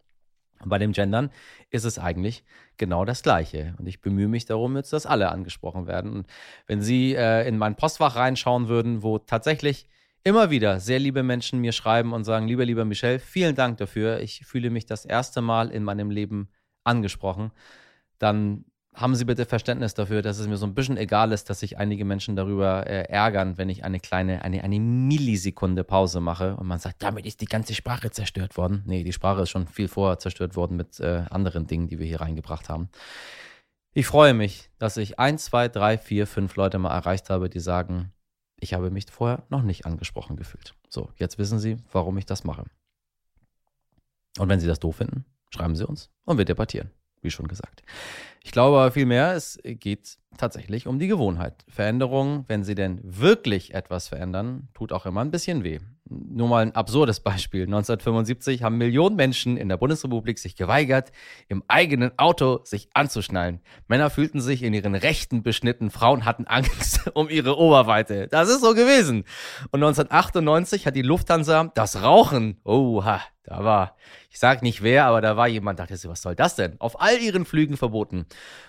bei 0.65 0.79
dem 0.79 0.93
Gendern 0.93 1.31
ist 1.71 1.85
es 1.85 1.99
eigentlich 1.99 2.45
genau 2.79 3.05
das 3.05 3.23
Gleiche. 3.23 3.75
Und 3.79 3.87
ich 3.87 4.01
bemühe 4.01 4.29
mich 4.29 4.47
darum, 4.47 4.77
jetzt, 4.77 4.93
dass 4.93 5.05
alle 5.05 5.31
angesprochen 5.31 5.87
werden. 5.87 6.13
Und 6.13 6.27
wenn 6.67 6.81
Sie 6.81 7.15
äh, 7.15 7.47
in 7.47 7.59
mein 7.59 7.77
Postfach 7.77 8.17
reinschauen 8.17 8.69
würden, 8.69 9.03
wo 9.03 9.19
tatsächlich 9.19 9.89
immer 10.25 10.51
wieder 10.51 10.81
sehr 10.81 10.99
liebe 10.99 11.23
Menschen 11.23 11.61
mir 11.61 11.73
schreiben 11.73 12.15
und 12.15 12.25
sagen, 12.25 12.49
lieber, 12.49 12.65
lieber 12.65 12.87
Michel, 12.87 13.19
vielen 13.19 13.55
Dank 13.55 13.77
dafür. 13.77 14.21
Ich 14.21 14.47
fühle 14.47 14.71
mich 14.71 14.87
das 14.87 15.05
erste 15.05 15.43
Mal 15.43 15.71
in 15.71 15.85
meinem 15.85 16.11
Leben 16.11 16.49
angesprochen. 16.83 17.53
Dann 18.19 18.65
haben 18.95 19.17
Sie 19.17 19.25
bitte 19.25 19.45
Verständnis 19.45 19.95
dafür, 19.95 20.23
dass 20.23 20.39
es 20.39 20.47
mir 20.47 20.57
so 20.57 20.67
ein 20.67 20.75
bisschen 20.75 20.97
egal 20.97 21.33
ist, 21.33 21.51
dass 21.51 21.61
sich 21.61 21.79
einige 21.79 22.05
Menschen 22.05 22.37
darüber 22.37 22.87
äh, 22.87 23.03
ärgern, 23.09 23.59
wenn 23.59 23.69
ich 23.69 23.85
eine 23.85 23.99
kleine, 23.99 24.43
eine, 24.43 24.63
eine 24.63 24.79
Millisekunde 24.79 25.83
Pause 25.83 26.21
mache 26.21 26.57
und 26.57 26.67
man 26.69 26.79
sagt, 26.79 27.03
damit 27.03 27.27
ist 27.27 27.41
die 27.41 27.47
ganze 27.47 27.75
Sprache 27.75 28.11
zerstört 28.11 28.57
worden. 28.57 28.85
Nee, 28.87 29.03
die 29.03 29.13
Sprache 29.13 29.43
ist 29.43 29.51
schon 29.51 29.67
viel 29.67 29.89
vorher 29.89 30.19
zerstört 30.19 30.55
worden 30.55 30.77
mit 30.77 31.01
äh, 31.01 31.25
anderen 31.31 31.67
Dingen, 31.67 31.89
die 31.89 31.99
wir 31.99 32.07
hier 32.07 32.21
reingebracht 32.21 32.69
haben. 32.69 32.89
Ich 33.93 34.07
freue 34.07 34.35
mich, 34.35 34.71
dass 34.79 34.97
ich 34.97 35.19
ein, 35.19 35.39
zwei, 35.39 35.69
drei, 35.69 35.99
vier, 35.99 36.27
fünf 36.27 36.55
Leute 36.57 36.79
mal 36.79 36.95
erreicht 36.95 37.31
habe, 37.31 37.51
die 37.51 37.61
sagen, 37.61 38.13
ich 38.61 38.75
habe 38.75 38.91
mich 38.91 39.07
vorher 39.11 39.43
noch 39.51 39.63
nicht 39.63 39.87
angesprochen 39.87 40.37
gefühlt. 40.37 40.75
So, 40.89 41.11
jetzt 41.17 41.39
wissen 41.39 41.59
Sie, 41.59 41.79
warum 41.93 42.17
ich 42.19 42.27
das 42.27 42.45
mache. 42.45 42.65
Und 44.39 44.49
wenn 44.49 44.61
Sie 44.61 44.67
das 44.67 44.81
doof 44.81 44.97
finden, 44.97 45.25
schreiben 45.51 45.77
Sie 45.77 45.87
uns 45.87 46.11
und 46.25 46.39
wir 46.39 46.45
debattieren, 46.45 46.91
wie 47.23 47.31
schon 47.31 47.49
gesagt. 47.49 47.83
Ich 48.45 48.53
glaube 48.53 48.77
aber 48.77 48.93
vielmehr, 48.93 49.33
es 49.33 49.59
geht 49.65 50.19
tatsächlich 50.37 50.87
um 50.87 50.99
die 50.99 51.07
Gewohnheit. 51.07 51.65
Veränderung, 51.67 52.45
wenn 52.47 52.63
sie 52.63 52.75
denn 52.75 53.01
wirklich 53.03 53.73
etwas 53.73 54.09
verändern, 54.09 54.69
tut 54.75 54.93
auch 54.93 55.07
immer 55.07 55.23
ein 55.23 55.31
bisschen 55.31 55.65
weh. 55.65 55.81
Nur 56.07 56.49
mal 56.49 56.61
ein 56.61 56.75
absurdes 56.75 57.21
Beispiel. 57.21 57.63
1975 57.63 58.63
haben 58.63 58.77
Millionen 58.77 59.17
Menschen 59.17 59.57
in 59.57 59.71
der 59.71 59.79
Bundesrepublik 59.79 60.39
sich 60.39 60.57
geweigert, 60.57 61.11
im 61.49 61.65
eigenen 61.69 62.19
Auto 62.19 62.61
sich 62.65 62.91
anzuschnallen. 62.93 63.61
Männer 63.89 64.11
fühlten 64.11 64.43
sich 64.43 64.63
in 64.63 64.75
ihren 64.75 64.95
Rechten 64.95 65.43
beschnitten, 65.43 65.91
Frauen 65.91 66.27
hatten 66.27 66.47
Angst 66.47 67.11
um 67.15 67.31
ihre 67.31 67.57
Oberweite. 67.57 68.29
Das 68.29 68.51
ist 68.51 68.61
so 68.61 68.75
gewesen. 68.75 69.25
Und 69.71 69.83
1998 69.83 70.87
hat 70.87 70.97
die 70.97 71.03
Lufthansa 71.03 71.73
das 71.75 72.03
Rauchen, 72.03 72.61
oha, 72.65 73.23
da 73.45 73.63
war, 73.63 73.97
ich 74.31 74.39
sag 74.39 74.63
nicht 74.63 74.83
wer, 74.83 75.05
aber 75.05 75.21
da 75.21 75.37
war 75.37 75.47
jemand, 75.49 75.79
dachte 75.79 75.97
sich, 75.97 76.11
was 76.11 76.23
soll 76.23 76.35
das 76.35 76.57
denn? 76.57 76.81
Auf 76.81 77.01
all 77.01 77.19
ihren 77.19 77.45
Flügen 77.45 77.77
verboten. 77.77 78.25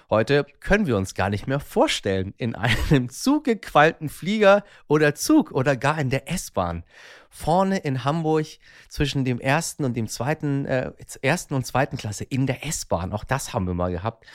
Heute 0.10 0.46
können 0.60 0.86
wir 0.86 0.98
uns 0.98 1.16
gar 1.16 1.30
nicht 1.30 1.48
mehr 1.48 1.60
vorstellen, 1.60 2.34
in 2.38 2.56
einem 2.56 3.10
zugequalten 3.10 4.10
Flieger 4.10 4.64
oder 4.88 5.16
Zug 5.16 5.52
oder 5.52 5.76
gar 5.76 5.98
in 6.00 6.10
der 6.10 6.32
S-Bahn 6.32 6.84
vorne 7.30 7.80
in 7.80 8.06
Hamburg 8.06 8.46
zwischen 8.88 9.26
dem 9.26 9.40
ersten 9.40 9.84
und 9.84 9.96
dem 9.96 10.08
zweiten, 10.08 10.66
äh, 10.66 10.94
ersten 11.22 11.54
und 11.54 11.66
zweiten 11.66 11.98
Klasse 11.98 12.24
in 12.24 12.48
der 12.48 12.66
S-Bahn, 12.66 13.12
auch 13.12 13.24
das 13.24 13.54
haben 13.54 13.68
wir 13.68 13.74
mal 13.74 13.92
gehabt, 13.92 14.26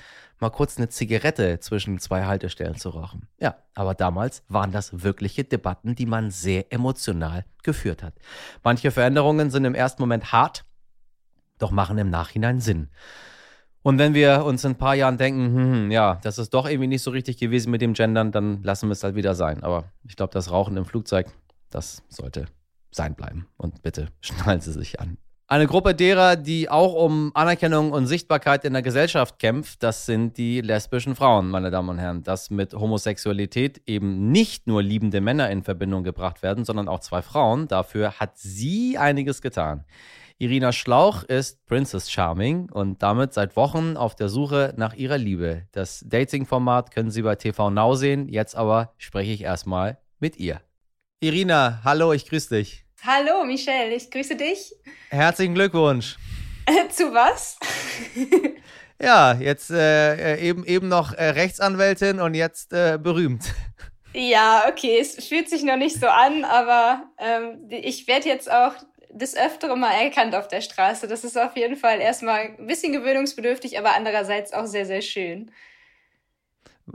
mal 0.41 0.51
kurz 0.51 0.77
eine 0.77 0.89
Zigarette 0.89 1.61
zwischen 1.61 1.99
zwei 1.99 2.25
Haltestellen 2.25 2.77
zu 2.77 2.91
rauchen. 2.91 3.29
Ja, 3.39 3.57
aber 3.75 3.95
damals 3.95 4.43
waren 4.49 4.73
das 4.73 5.03
wirkliche 5.03 5.45
Debatten, 5.45 5.95
die 5.95 6.07
man 6.07 6.31
sehr 6.31 6.73
emotional 6.73 7.45
geführt 7.63 8.03
hat. 8.03 8.15
Manche 8.63 8.91
Veränderungen 8.91 9.51
sind 9.51 9.65
im 9.65 9.75
ersten 9.75 10.03
Moment 10.03 10.33
hart, 10.33 10.65
doch 11.59 11.71
machen 11.71 11.99
im 11.99 12.11
Nachhinein 12.11 12.61
Sinn. 12.61 12.91
Und 13.83 13.99
wenn 13.99 14.13
wir 14.13 14.45
uns 14.45 14.65
in 14.65 14.73
ein 14.73 14.79
paar 14.79 14.95
Jahren 14.95 15.17
denken, 15.17 15.55
hm, 15.55 15.73
hm, 15.73 15.91
ja, 15.91 16.19
das 16.23 16.39
ist 16.39 16.53
doch 16.53 16.69
irgendwie 16.69 16.89
nicht 16.89 17.03
so 17.03 17.11
richtig 17.11 17.39
gewesen 17.39 17.71
mit 17.71 17.81
dem 17.81 17.95
Gendern, 17.95 18.31
dann 18.31 18.63
lassen 18.63 18.89
wir 18.89 18.93
es 18.93 19.03
halt 19.03 19.15
wieder 19.15 19.35
sein. 19.35 19.63
Aber 19.63 19.85
ich 20.07 20.17
glaube, 20.17 20.33
das 20.33 20.51
Rauchen 20.51 20.77
im 20.77 20.85
Flugzeug, 20.85 21.27
das 21.71 22.03
sollte 22.09 22.47
sein 22.91 23.15
bleiben. 23.15 23.47
Und 23.57 23.83
bitte 23.83 24.09
schnallen 24.21 24.61
Sie 24.61 24.73
sich 24.73 25.01
an. 25.01 25.17
Eine 25.47 25.67
Gruppe 25.67 25.97
derer, 25.97 26.37
die 26.37 26.69
auch 26.69 26.95
um 26.95 27.33
Anerkennung 27.35 27.91
und 27.91 28.07
Sichtbarkeit 28.07 28.65
in 28.65 28.73
der 28.73 28.83
Gesellschaft 28.83 29.41
kämpft, 29.41 29.83
das 29.83 30.07
sind 30.07 30.39
die 30.39 30.61
lesbischen 30.61 31.17
Frauen, 31.17 31.51
meine 31.51 31.73
Damen 31.73 31.89
und 31.89 31.99
Herren. 31.99 32.23
Dass 32.23 32.51
mit 32.51 32.73
Homosexualität 32.73 33.83
eben 33.87 34.31
nicht 34.31 34.69
nur 34.69 34.81
liebende 34.81 35.21
Männer 35.21 35.51
in 35.51 35.65
Verbindung 35.65 36.05
gebracht 36.05 36.45
werden, 36.45 36.65
sondern 36.65 36.87
auch 36.87 37.01
zwei 37.01 37.21
Frauen. 37.21 37.67
Dafür 37.67 38.21
hat 38.21 38.39
sie 38.39 38.97
einiges 38.97 39.43
getan. 39.43 39.85
Irina 40.43 40.73
Schlauch 40.73 41.23
ist 41.25 41.67
Princess 41.67 42.11
Charming 42.11 42.71
und 42.71 43.03
damit 43.03 43.35
seit 43.35 43.57
Wochen 43.57 43.99
auf 43.99 44.15
der 44.15 44.31
Suche 44.31 44.73
nach 44.79 44.95
ihrer 44.95 45.19
Liebe. 45.19 45.67
Das 45.73 46.03
Dating-Format 46.09 46.95
können 46.95 47.11
Sie 47.11 47.21
bei 47.21 47.35
TV 47.35 47.69
Now 47.69 47.95
sehen. 47.95 48.27
Jetzt 48.27 48.57
aber 48.57 48.95
spreche 48.97 49.33
ich 49.33 49.43
erstmal 49.43 49.99
mit 50.19 50.39
ihr. 50.39 50.63
Irina, 51.21 51.83
hallo, 51.85 52.15
ich 52.15 52.27
grüße 52.27 52.55
dich. 52.55 52.87
Hallo, 53.05 53.45
Michelle, 53.45 53.95
ich 53.95 54.11
grüße 54.11 54.35
dich. 54.35 54.73
Herzlichen 55.11 55.55
Glückwunsch. 55.55 56.17
Zu 56.89 57.13
was? 57.13 57.59
ja, 59.03 59.35
jetzt 59.35 59.71
äh, 59.71 60.37
äh, 60.37 60.49
eben, 60.49 60.65
eben 60.65 60.89
noch 60.89 61.13
äh, 61.13 61.23
Rechtsanwältin 61.23 62.19
und 62.19 62.33
jetzt 62.33 62.73
äh, 62.73 62.99
berühmt. 62.99 63.45
Ja, 64.13 64.65
okay, 64.69 64.99
es 64.99 65.25
fühlt 65.25 65.49
sich 65.49 65.63
noch 65.63 65.77
nicht 65.77 66.01
so 66.01 66.09
an, 66.09 66.45
aber 66.45 67.05
ähm, 67.19 67.69
ich 67.69 68.09
werde 68.09 68.29
jetzt 68.29 68.51
auch 68.51 68.73
des 69.12 69.37
Öfteren 69.37 69.81
mal 69.81 69.93
erkannt 69.93 70.35
auf 70.35 70.49
der 70.49 70.61
Straße. 70.61 71.09
Das 71.09 71.25
ist 71.25 71.38
auf 71.38 71.57
jeden 71.57 71.76
Fall 71.76 72.00
erstmal 72.00 72.55
ein 72.59 72.67
bisschen 72.67 72.93
gewöhnungsbedürftig, 72.93 73.79
aber 73.79 73.95
andererseits 73.95 74.52
auch 74.52 74.67
sehr, 74.67 74.87
sehr 74.87 75.02
schön. 75.02 75.50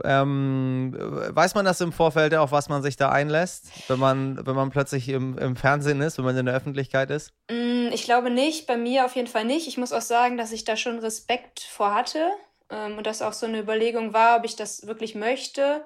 Ähm, 0.04 0.94
weiß 0.94 1.54
man 1.54 1.64
das 1.64 1.80
im 1.80 1.92
Vorfeld, 1.92 2.34
auf 2.34 2.52
was 2.52 2.68
man 2.68 2.82
sich 2.82 2.96
da 2.96 3.10
einlässt, 3.10 3.70
wenn 3.88 3.98
man, 3.98 4.46
wenn 4.46 4.54
man 4.54 4.70
plötzlich 4.70 5.08
im, 5.08 5.38
im 5.38 5.56
Fernsehen 5.56 6.00
ist, 6.00 6.18
wenn 6.18 6.24
man 6.24 6.36
in 6.36 6.46
der 6.46 6.54
Öffentlichkeit 6.54 7.10
ist? 7.10 7.32
Mm, 7.50 7.88
ich 7.92 8.04
glaube 8.04 8.30
nicht, 8.30 8.66
bei 8.66 8.76
mir 8.76 9.06
auf 9.06 9.16
jeden 9.16 9.28
Fall 9.28 9.44
nicht. 9.44 9.68
Ich 9.68 9.78
muss 9.78 9.92
auch 9.92 10.02
sagen, 10.02 10.36
dass 10.36 10.52
ich 10.52 10.64
da 10.64 10.76
schon 10.76 10.98
Respekt 10.98 11.60
vor 11.60 11.94
hatte 11.94 12.30
ähm, 12.70 12.98
und 12.98 13.06
das 13.06 13.22
auch 13.22 13.32
so 13.32 13.46
eine 13.46 13.60
Überlegung 13.60 14.12
war, 14.12 14.38
ob 14.38 14.44
ich 14.44 14.56
das 14.56 14.86
wirklich 14.86 15.14
möchte. 15.14 15.84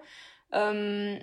Ähm, 0.53 1.21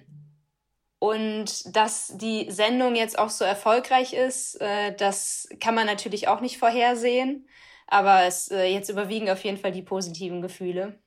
und 0.99 1.75
dass 1.75 2.13
die 2.15 2.49
Sendung 2.49 2.95
jetzt 2.95 3.19
auch 3.19 3.29
so 3.29 3.45
erfolgreich 3.45 4.13
ist, 4.13 4.59
äh, 4.61 4.95
das 4.95 5.47
kann 5.59 5.75
man 5.75 5.85
natürlich 5.85 6.27
auch 6.27 6.41
nicht 6.41 6.57
vorhersehen. 6.57 7.47
Aber 7.87 8.23
es 8.23 8.49
äh, 8.49 8.65
jetzt 8.65 8.89
überwiegen 8.89 9.29
auf 9.29 9.43
jeden 9.43 9.57
Fall 9.57 9.71
die 9.71 9.81
positiven 9.81 10.41
Gefühle. 10.41 10.99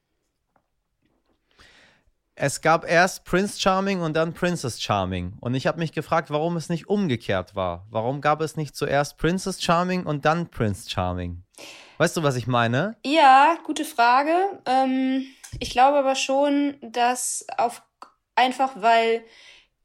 Es 2.43 2.63
gab 2.63 2.89
erst 2.89 3.25
Prince 3.25 3.61
Charming 3.61 4.01
und 4.01 4.15
dann 4.15 4.33
Princess 4.33 4.81
Charming. 4.81 5.35
Und 5.41 5.55
ich 5.55 5.67
habe 5.67 5.79
mich 5.79 5.93
gefragt, 5.93 6.31
warum 6.31 6.57
es 6.57 6.71
nicht 6.71 6.89
umgekehrt 6.89 7.55
war. 7.55 7.87
Warum 7.91 8.23
gab 8.23 8.41
es 8.41 8.57
nicht 8.57 8.75
zuerst 8.75 9.19
Princess 9.19 9.61
Charming 9.61 10.07
und 10.07 10.25
dann 10.25 10.49
Prince 10.49 10.89
Charming? 10.89 11.43
Weißt 11.99 12.17
du, 12.17 12.23
was 12.23 12.37
ich 12.37 12.47
meine? 12.47 12.97
Ja, 13.05 13.59
gute 13.67 13.85
Frage. 13.85 14.33
Ähm, 14.65 15.27
ich 15.59 15.69
glaube 15.69 15.99
aber 15.99 16.15
schon, 16.15 16.79
dass 16.81 17.45
auf 17.59 17.83
einfach 18.37 18.71
weil 18.77 19.23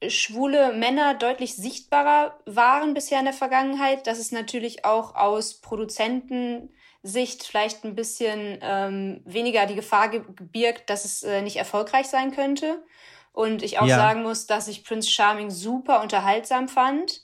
schwule 0.07 0.73
Männer 0.73 1.13
deutlich 1.13 1.55
sichtbarer 1.55 2.39
waren 2.45 2.93
bisher 2.93 3.19
in 3.19 3.25
der 3.25 3.33
Vergangenheit, 3.33 4.07
dass 4.07 4.19
es 4.19 4.31
natürlich 4.31 4.85
auch 4.85 5.15
aus 5.15 5.61
Produzentensicht 5.61 7.43
vielleicht 7.43 7.83
ein 7.83 7.95
bisschen 7.95 8.59
ähm, 8.61 9.21
weniger 9.25 9.65
die 9.65 9.75
Gefahr 9.75 10.09
gebirgt, 10.09 10.89
dass 10.89 11.05
es 11.05 11.23
äh, 11.23 11.41
nicht 11.41 11.57
erfolgreich 11.57 12.07
sein 12.07 12.31
könnte. 12.31 12.83
Und 13.31 13.63
ich 13.63 13.79
auch 13.79 13.87
ja. 13.87 13.97
sagen 13.97 14.23
muss, 14.23 14.47
dass 14.47 14.67
ich 14.67 14.85
Prince 14.85 15.09
Charming 15.09 15.51
super 15.51 16.01
unterhaltsam 16.01 16.69
fand. 16.69 17.21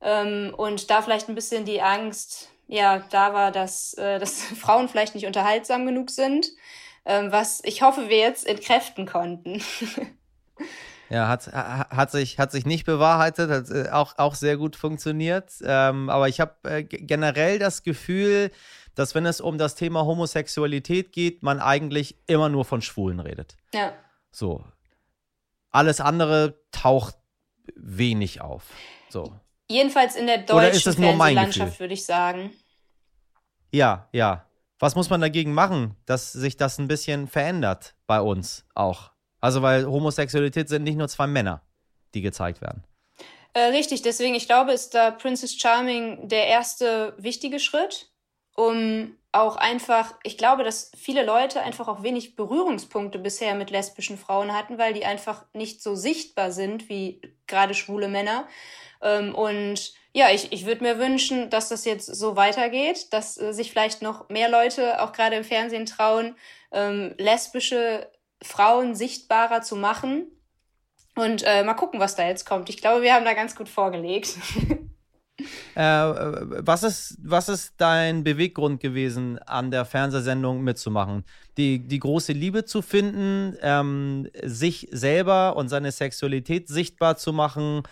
Ähm, 0.00 0.52
und 0.56 0.90
da 0.90 1.02
vielleicht 1.02 1.28
ein 1.28 1.34
bisschen 1.34 1.64
die 1.64 1.80
Angst, 1.80 2.50
ja, 2.66 2.98
da 3.10 3.32
war, 3.32 3.50
dass, 3.52 3.94
äh, 3.94 4.18
dass 4.18 4.42
Frauen 4.60 4.88
vielleicht 4.88 5.14
nicht 5.14 5.26
unterhaltsam 5.26 5.86
genug 5.86 6.10
sind, 6.10 6.48
ähm, 7.04 7.30
was 7.32 7.60
ich 7.64 7.82
hoffe, 7.82 8.08
wir 8.08 8.18
jetzt 8.18 8.46
entkräften 8.46 9.06
konnten. 9.06 9.62
Ja, 11.10 11.28
hat, 11.28 11.52
hat, 11.52 12.10
sich, 12.10 12.38
hat 12.38 12.50
sich 12.50 12.64
nicht 12.64 12.86
bewahrheitet, 12.86 13.50
hat 13.50 13.70
äh, 13.70 13.90
auch, 13.90 14.18
auch 14.18 14.34
sehr 14.34 14.56
gut 14.56 14.76
funktioniert. 14.76 15.52
Ähm, 15.62 16.08
aber 16.08 16.28
ich 16.28 16.40
habe 16.40 16.54
äh, 16.64 16.82
generell 16.82 17.58
das 17.58 17.82
Gefühl, 17.82 18.50
dass 18.94 19.14
wenn 19.14 19.26
es 19.26 19.40
um 19.40 19.58
das 19.58 19.74
Thema 19.74 20.04
Homosexualität 20.04 21.12
geht, 21.12 21.42
man 21.42 21.60
eigentlich 21.60 22.16
immer 22.26 22.48
nur 22.48 22.64
von 22.64 22.80
Schwulen 22.80 23.20
redet. 23.20 23.56
Ja. 23.74 23.92
So. 24.30 24.64
Alles 25.70 26.00
andere 26.00 26.60
taucht 26.70 27.16
wenig 27.74 28.40
auf. 28.40 28.64
So. 29.08 29.32
Jedenfalls 29.68 30.16
in 30.16 30.26
der 30.26 30.38
deutschen 30.38 30.92
Fernsehlandschaft, 30.92 31.80
würde 31.80 31.94
ich 31.94 32.04
sagen. 32.04 32.50
Ja, 33.72 34.08
ja. 34.12 34.46
Was 34.78 34.94
muss 34.94 35.08
man 35.08 35.20
dagegen 35.20 35.54
machen, 35.54 35.96
dass 36.04 36.32
sich 36.32 36.56
das 36.56 36.78
ein 36.78 36.88
bisschen 36.88 37.26
verändert 37.26 37.94
bei 38.06 38.20
uns 38.20 38.66
auch? 38.74 39.13
Also, 39.44 39.60
weil 39.60 39.84
Homosexualität 39.84 40.70
sind 40.70 40.84
nicht 40.84 40.96
nur 40.96 41.06
zwei 41.06 41.26
Männer, 41.26 41.60
die 42.14 42.22
gezeigt 42.22 42.62
werden. 42.62 42.82
Äh, 43.52 43.64
richtig, 43.64 44.00
deswegen, 44.00 44.34
ich 44.34 44.46
glaube, 44.46 44.72
ist 44.72 44.94
da 44.94 45.10
Princess 45.10 45.54
Charming 45.60 46.28
der 46.28 46.46
erste 46.46 47.12
wichtige 47.18 47.60
Schritt, 47.60 48.10
um 48.56 49.18
auch 49.32 49.56
einfach, 49.56 50.14
ich 50.22 50.38
glaube, 50.38 50.64
dass 50.64 50.92
viele 50.96 51.26
Leute 51.26 51.60
einfach 51.60 51.88
auch 51.88 52.02
wenig 52.02 52.36
Berührungspunkte 52.36 53.18
bisher 53.18 53.54
mit 53.54 53.68
lesbischen 53.68 54.16
Frauen 54.16 54.54
hatten, 54.54 54.78
weil 54.78 54.94
die 54.94 55.04
einfach 55.04 55.44
nicht 55.52 55.82
so 55.82 55.94
sichtbar 55.94 56.50
sind 56.50 56.88
wie 56.88 57.20
gerade 57.46 57.74
schwule 57.74 58.08
Männer. 58.08 58.48
Ähm, 59.02 59.34
und 59.34 59.92
ja, 60.14 60.30
ich, 60.30 60.52
ich 60.52 60.64
würde 60.64 60.84
mir 60.84 60.98
wünschen, 60.98 61.50
dass 61.50 61.68
das 61.68 61.84
jetzt 61.84 62.06
so 62.06 62.36
weitergeht, 62.36 63.12
dass 63.12 63.38
äh, 63.38 63.52
sich 63.52 63.72
vielleicht 63.72 64.00
noch 64.00 64.30
mehr 64.30 64.48
Leute 64.48 65.02
auch 65.02 65.12
gerade 65.12 65.36
im 65.36 65.44
Fernsehen 65.44 65.84
trauen, 65.84 66.34
ähm, 66.72 67.14
lesbische 67.18 68.10
Frauen 68.44 68.94
sichtbarer 68.94 69.62
zu 69.62 69.76
machen. 69.76 70.26
Und 71.16 71.42
äh, 71.44 71.62
mal 71.64 71.74
gucken, 71.74 72.00
was 72.00 72.16
da 72.16 72.26
jetzt 72.26 72.44
kommt. 72.44 72.68
Ich 72.68 72.78
glaube, 72.78 73.02
wir 73.02 73.14
haben 73.14 73.24
da 73.24 73.34
ganz 73.34 73.54
gut 73.54 73.68
vorgelegt. 73.68 74.36
Äh, 75.74 75.82
was, 75.82 76.84
ist, 76.84 77.18
was 77.22 77.48
ist 77.48 77.74
dein 77.78 78.22
Beweggrund 78.22 78.80
gewesen, 78.80 79.38
an 79.40 79.72
der 79.72 79.84
Fernsehsendung 79.84 80.62
mitzumachen? 80.62 81.24
Die, 81.56 81.80
die 81.80 81.98
große 81.98 82.32
Liebe 82.32 82.64
zu 82.64 82.82
finden, 82.82 83.56
ähm, 83.60 84.28
sich 84.42 84.88
selber 84.92 85.56
und 85.56 85.68
seine 85.68 85.90
Sexualität 85.90 86.68
sichtbar 86.68 87.16
zu 87.16 87.32
machen, 87.32 87.82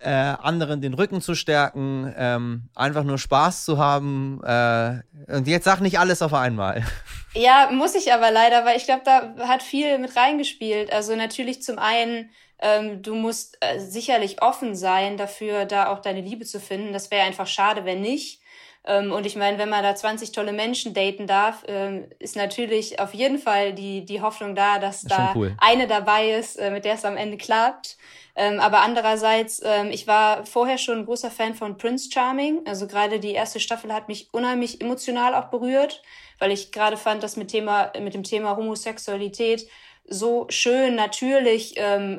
äh, 0.00 0.10
anderen 0.10 0.80
den 0.80 0.94
Rücken 0.94 1.20
zu 1.20 1.34
stärken, 1.34 2.12
ähm, 2.16 2.68
einfach 2.74 3.04
nur 3.04 3.18
Spaß 3.18 3.64
zu 3.64 3.78
haben. 3.78 4.40
Äh, 4.42 5.00
und 5.32 5.46
jetzt 5.46 5.64
sag 5.64 5.80
nicht 5.80 5.98
alles 5.98 6.22
auf 6.22 6.34
einmal. 6.34 6.84
Ja, 7.32 7.70
muss 7.70 7.94
ich 7.94 8.12
aber 8.12 8.32
leider, 8.32 8.64
weil 8.64 8.76
ich 8.76 8.86
glaube, 8.86 9.02
da 9.04 9.46
hat 9.46 9.62
viel 9.62 9.98
mit 9.98 10.16
reingespielt. 10.16 10.92
Also 10.92 11.14
natürlich 11.14 11.62
zum 11.62 11.78
einen, 11.78 12.30
ähm, 12.58 13.02
du 13.02 13.14
musst 13.14 13.56
äh, 13.60 13.78
sicherlich 13.78 14.42
offen 14.42 14.74
sein 14.74 15.16
dafür, 15.16 15.64
da 15.64 15.90
auch 15.90 16.00
deine 16.00 16.22
Liebe 16.22 16.44
zu 16.44 16.58
finden. 16.58 16.92
Das 16.92 17.12
wäre 17.12 17.24
einfach 17.24 17.46
schade, 17.46 17.84
wenn 17.84 18.00
nicht. 18.00 18.39
Ähm, 18.84 19.12
und 19.12 19.26
ich 19.26 19.36
meine, 19.36 19.58
wenn 19.58 19.68
man 19.68 19.82
da 19.82 19.94
20 19.94 20.32
tolle 20.32 20.52
Menschen 20.52 20.94
daten 20.94 21.26
darf, 21.26 21.64
ähm, 21.68 22.06
ist 22.18 22.36
natürlich 22.36 22.98
auf 22.98 23.12
jeden 23.12 23.38
Fall 23.38 23.74
die, 23.74 24.04
die 24.04 24.22
Hoffnung 24.22 24.54
da, 24.54 24.78
dass 24.78 25.02
da 25.02 25.32
cool. 25.34 25.54
eine 25.58 25.86
dabei 25.86 26.30
ist, 26.30 26.56
äh, 26.56 26.70
mit 26.70 26.84
der 26.84 26.94
es 26.94 27.04
am 27.04 27.16
Ende 27.16 27.36
klappt. 27.36 27.98
Ähm, 28.36 28.58
aber 28.58 28.80
andererseits, 28.80 29.60
ich 29.90 30.06
war 30.06 30.46
vorher 30.46 30.78
schon 30.78 31.00
ein 31.00 31.04
großer 31.04 31.30
Fan 31.30 31.54
von 31.54 31.76
Prince 31.76 32.08
Charming. 32.10 32.60
Also 32.64 32.86
gerade 32.86 33.18
die 33.18 33.32
erste 33.32 33.60
Staffel 33.60 33.92
hat 33.92 34.08
mich 34.08 34.28
unheimlich 34.32 34.80
emotional 34.80 35.34
auch 35.34 35.46
berührt, 35.46 36.00
weil 36.38 36.52
ich 36.52 36.70
gerade 36.70 36.96
fand, 36.96 37.22
dass 37.22 37.36
mit, 37.36 37.48
Thema, 37.48 37.92
mit 38.00 38.14
dem 38.14 38.22
Thema 38.22 38.56
Homosexualität 38.56 39.68
so 40.06 40.46
schön 40.48 40.94
natürlich 40.94 41.74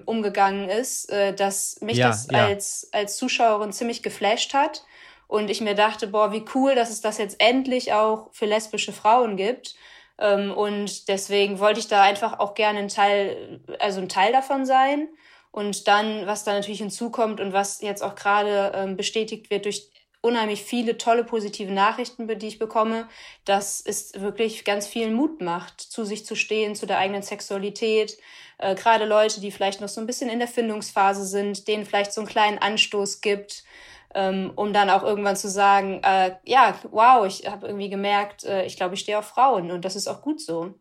umgegangen 0.06 0.70
ist, 0.70 1.10
äh, 1.12 1.34
dass 1.34 1.80
mich 1.82 1.98
ja, 1.98 2.08
das 2.08 2.28
ja. 2.30 2.46
als, 2.46 2.90
als 2.92 3.18
Zuschauerin 3.18 3.74
ziemlich 3.74 4.04
geflasht 4.04 4.54
hat. 4.54 4.84
Und 5.32 5.50
ich 5.50 5.62
mir 5.62 5.76
dachte, 5.76 6.08
boah, 6.08 6.34
wie 6.34 6.44
cool, 6.54 6.76
dass 6.76 6.90
es 6.90 7.00
das 7.00 7.18
jetzt 7.18 7.40
endlich 7.40 7.94
auch 7.94 8.28
für 8.34 8.46
lesbische 8.46 8.92
Frauen 8.92 9.38
gibt. 9.38 9.76
Ähm, 10.20 10.52
und 10.52 11.08
deswegen 11.08 11.60
wollte 11.60 11.80
ich 11.80 11.88
da 11.88 12.02
einfach 12.02 12.40
auch 12.40 12.54
gerne 12.54 12.80
ein 12.80 12.90
Teil, 12.90 13.62
also 13.80 14.02
ein 14.02 14.10
Teil 14.10 14.34
davon 14.34 14.66
sein. 14.66 15.08
Und 15.50 15.88
dann, 15.88 16.28
was 16.28 16.44
da 16.44 16.52
natürlich 16.52 16.80
hinzukommt 16.80 17.40
und 17.40 17.54
was 17.54 17.80
jetzt 17.80 18.04
auch 18.04 18.16
gerade 18.16 18.74
ähm, 18.76 18.98
bestätigt 18.98 19.50
wird 19.50 19.64
durch 19.64 19.90
unheimlich 20.22 20.64
viele 20.64 20.98
tolle 20.98 21.24
positive 21.24 21.72
Nachrichten, 21.72 22.28
die 22.28 22.48
ich 22.48 22.60
bekomme, 22.60 23.08
dass 23.46 23.82
es 23.82 24.20
wirklich 24.20 24.64
ganz 24.64 24.88
viel 24.88 25.12
Mut 25.12 25.42
macht, 25.42 25.82
zu 25.82 26.06
sich 26.06 26.26
zu 26.26 26.36
stehen, 26.36 26.76
zu 26.76 26.86
der 26.86 27.00
eigenen 27.00 27.24
Sexualität. 27.24 28.18
Äh, 28.60 28.76
gerade 28.76 29.06
Leute, 29.06 29.42
die 29.42 29.52
vielleicht 29.52 29.82
noch 29.82 29.90
so 29.90 30.00
ein 30.00 30.08
bisschen 30.08 30.30
in 30.30 30.40
der 30.40 30.48
Findungsphase 30.48 31.26
sind, 31.26 31.68
denen 31.68 31.86
vielleicht 31.86 32.14
so 32.14 32.22
einen 32.22 32.30
kleinen 32.30 32.60
Anstoß 32.60 33.22
gibt, 33.22 33.64
ähm, 34.14 34.52
um 34.56 34.74
dann 34.74 34.90
auch 34.90 35.04
irgendwann 35.04 35.36
zu 35.36 35.50
sagen, 35.50 36.02
äh, 36.04 36.36
ja, 36.46 36.76
wow, 36.92 37.26
ich 37.26 37.48
habe 37.50 37.68
irgendwie 37.68 37.90
gemerkt, 37.90 38.44
äh, 38.44 38.66
ich 38.66 38.76
glaube, 38.76 38.94
ich 38.94 39.00
stehe 39.02 39.18
auf 39.18 39.26
Frauen 39.26 39.72
und 39.72 39.86
das 39.86 39.96
ist 39.96 40.08
auch 40.08 40.22
gut 40.22 40.40
so. 40.42 40.76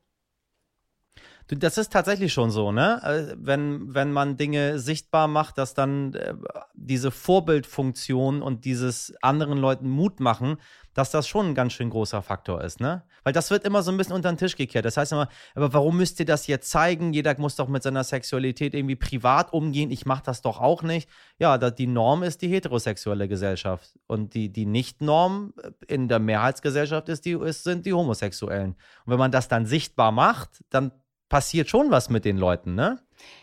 Das 1.58 1.78
ist 1.78 1.92
tatsächlich 1.92 2.32
schon 2.32 2.50
so, 2.50 2.70
ne? 2.70 3.00
Äh, 3.02 3.34
wenn, 3.36 3.92
wenn 3.94 4.12
man 4.12 4.36
Dinge 4.36 4.78
sichtbar 4.78 5.26
macht, 5.26 5.58
dass 5.58 5.74
dann 5.74 6.14
äh, 6.14 6.34
diese 6.74 7.10
Vorbildfunktion 7.10 8.40
und 8.40 8.64
dieses 8.64 9.14
anderen 9.20 9.58
Leuten 9.58 9.88
Mut 9.88 10.20
machen, 10.20 10.58
dass 10.94 11.10
das 11.10 11.26
schon 11.26 11.46
ein 11.46 11.54
ganz 11.54 11.72
schön 11.72 11.90
großer 11.90 12.22
Faktor 12.22 12.62
ist, 12.62 12.80
ne? 12.80 13.02
Weil 13.22 13.32
das 13.32 13.50
wird 13.50 13.64
immer 13.64 13.82
so 13.82 13.90
ein 13.90 13.96
bisschen 13.96 14.14
unter 14.14 14.30
den 14.30 14.38
Tisch 14.38 14.56
gekehrt. 14.56 14.84
Das 14.84 14.96
heißt 14.96 15.12
immer, 15.12 15.28
aber 15.54 15.72
warum 15.72 15.96
müsst 15.96 16.18
ihr 16.20 16.26
das 16.26 16.46
jetzt 16.46 16.70
zeigen? 16.70 17.12
Jeder 17.12 17.38
muss 17.38 17.56
doch 17.56 17.68
mit 17.68 17.82
seiner 17.82 18.04
Sexualität 18.04 18.74
irgendwie 18.74 18.96
privat 18.96 19.52
umgehen. 19.52 19.90
Ich 19.90 20.06
mache 20.06 20.22
das 20.24 20.42
doch 20.42 20.60
auch 20.60 20.82
nicht. 20.82 21.08
Ja, 21.38 21.58
die 21.58 21.86
Norm 21.86 22.22
ist 22.22 22.42
die 22.42 22.48
heterosexuelle 22.48 23.28
Gesellschaft. 23.28 23.98
Und 24.06 24.34
die, 24.34 24.50
die 24.50 24.66
Nicht-Norm 24.66 25.52
in 25.86 26.08
der 26.08 26.18
Mehrheitsgesellschaft 26.18 27.08
ist 27.08 27.24
die, 27.24 27.38
sind 27.52 27.86
die 27.86 27.92
Homosexuellen. 27.92 28.70
Und 28.70 29.12
wenn 29.12 29.18
man 29.18 29.32
das 29.32 29.48
dann 29.48 29.66
sichtbar 29.66 30.12
macht, 30.12 30.64
dann 30.70 30.92
passiert 31.30 31.70
schon 31.70 31.90
was 31.90 32.10
mit 32.10 32.26
den 32.26 32.36
Leuten, 32.36 32.74
ne? 32.74 32.98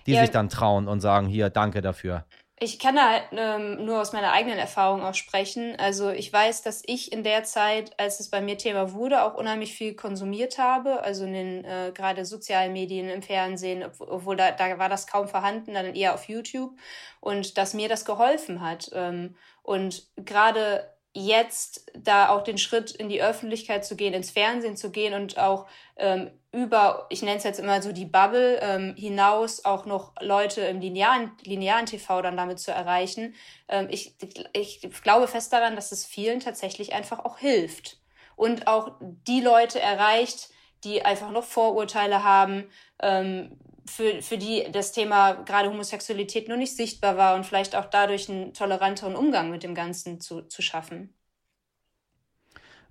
Die 0.06 0.14
ja, 0.14 0.22
sich 0.22 0.30
dann 0.30 0.50
trauen 0.50 0.88
und 0.88 1.00
sagen, 1.00 1.28
hier, 1.28 1.50
danke 1.50 1.82
dafür. 1.82 2.26
Ich 2.60 2.80
kann 2.80 2.96
da 2.96 3.22
ähm, 3.32 3.86
nur 3.86 4.02
aus 4.02 4.14
meiner 4.14 4.32
eigenen 4.32 4.58
Erfahrung 4.58 5.04
auch 5.04 5.14
sprechen. 5.14 5.76
Also 5.78 6.10
ich 6.10 6.34
weiß, 6.34 6.64
dass 6.64 6.82
ich 6.88 7.12
in 7.12 7.24
der 7.24 7.44
Zeit, 7.44 8.00
als 8.00 8.20
es 8.20 8.32
bei 8.32 8.42
mir 8.42 8.58
Thema 8.58 8.94
wurde, 8.94 9.24
auch 9.24 9.36
unheimlich 9.36 9.76
viel 9.76 9.94
konsumiert 9.94 10.58
habe. 10.58 11.04
Also 11.04 11.26
in 11.26 11.34
den 11.34 11.66
äh, 11.66 11.92
gerade 11.94 12.26
sozialen 12.26 12.74
Medien, 12.74 13.10
im 13.10 13.22
Fernsehen, 13.22 13.86
obwohl 14.00 14.36
da, 14.36 14.52
da 14.52 14.80
war 14.80 14.90
das 14.90 15.06
kaum 15.06 15.28
vorhanden, 15.28 15.76
dann 15.76 15.94
eher 15.94 16.16
auf 16.16 16.28
YouTube. 16.28 16.76
Und 17.20 17.60
dass 17.60 17.76
mir 17.76 17.90
das 17.90 18.06
geholfen 18.06 18.62
hat. 18.62 18.90
Ähm, 18.92 19.36
und 19.62 20.08
gerade 20.16 20.90
jetzt 21.14 21.92
da 21.96 22.30
auch 22.30 22.44
den 22.44 22.58
Schritt 22.58 22.92
in 22.92 23.10
die 23.10 23.22
Öffentlichkeit 23.22 23.86
zu 23.86 23.96
gehen, 23.96 24.14
ins 24.14 24.32
Fernsehen 24.32 24.78
zu 24.78 24.92
gehen 24.92 25.14
und 25.14 25.38
auch 25.38 25.68
ähm, 25.98 26.32
über, 26.58 27.06
ich 27.10 27.22
nenne 27.22 27.38
es 27.38 27.44
jetzt 27.44 27.60
immer 27.60 27.84
so 27.84 27.92
die 27.92 28.06
Bubble, 28.06 28.60
ähm, 28.64 28.96
hinaus 28.98 29.64
auch 29.64 29.86
noch 29.86 30.14
Leute 30.20 30.62
im 30.62 30.82
linearen, 30.82 31.32
linearen 31.44 31.86
TV 31.86 32.24
dann 32.24 32.36
damit 32.36 32.60
zu 32.60 32.72
erreichen. 32.72 33.36
Ähm, 33.68 33.88
ich, 33.92 34.16
ich 34.54 34.82
glaube 35.04 35.28
fest 35.28 35.54
daran, 35.54 35.76
dass 35.76 35.92
es 35.92 36.04
vielen 36.04 36.40
tatsächlich 36.40 36.94
einfach 36.94 37.24
auch 37.24 37.38
hilft 37.38 38.00
und 38.36 38.66
auch 38.66 38.94
die 39.00 39.42
Leute 39.42 39.80
erreicht, 39.80 40.50
die 40.84 41.06
einfach 41.06 41.30
noch 41.30 41.44
Vorurteile 41.44 42.24
haben, 42.24 42.72
ähm, 43.04 43.56
für, 43.86 44.24
für 44.24 44.40
die 44.40 44.68
das 44.72 44.94
Thema 44.94 45.34
gerade 45.34 45.70
Homosexualität 45.70 46.48
nur 46.48 46.58
nicht 46.58 46.76
sichtbar 46.76 47.18
war 47.18 47.36
und 47.36 47.46
vielleicht 47.46 47.76
auch 47.76 47.86
dadurch 47.86 48.30
einen 48.30 48.56
toleranteren 48.56 49.16
Umgang 49.16 49.52
mit 49.52 49.62
dem 49.62 49.76
Ganzen 49.76 50.20
zu, 50.20 50.42
zu 50.42 50.64
schaffen. 50.64 51.14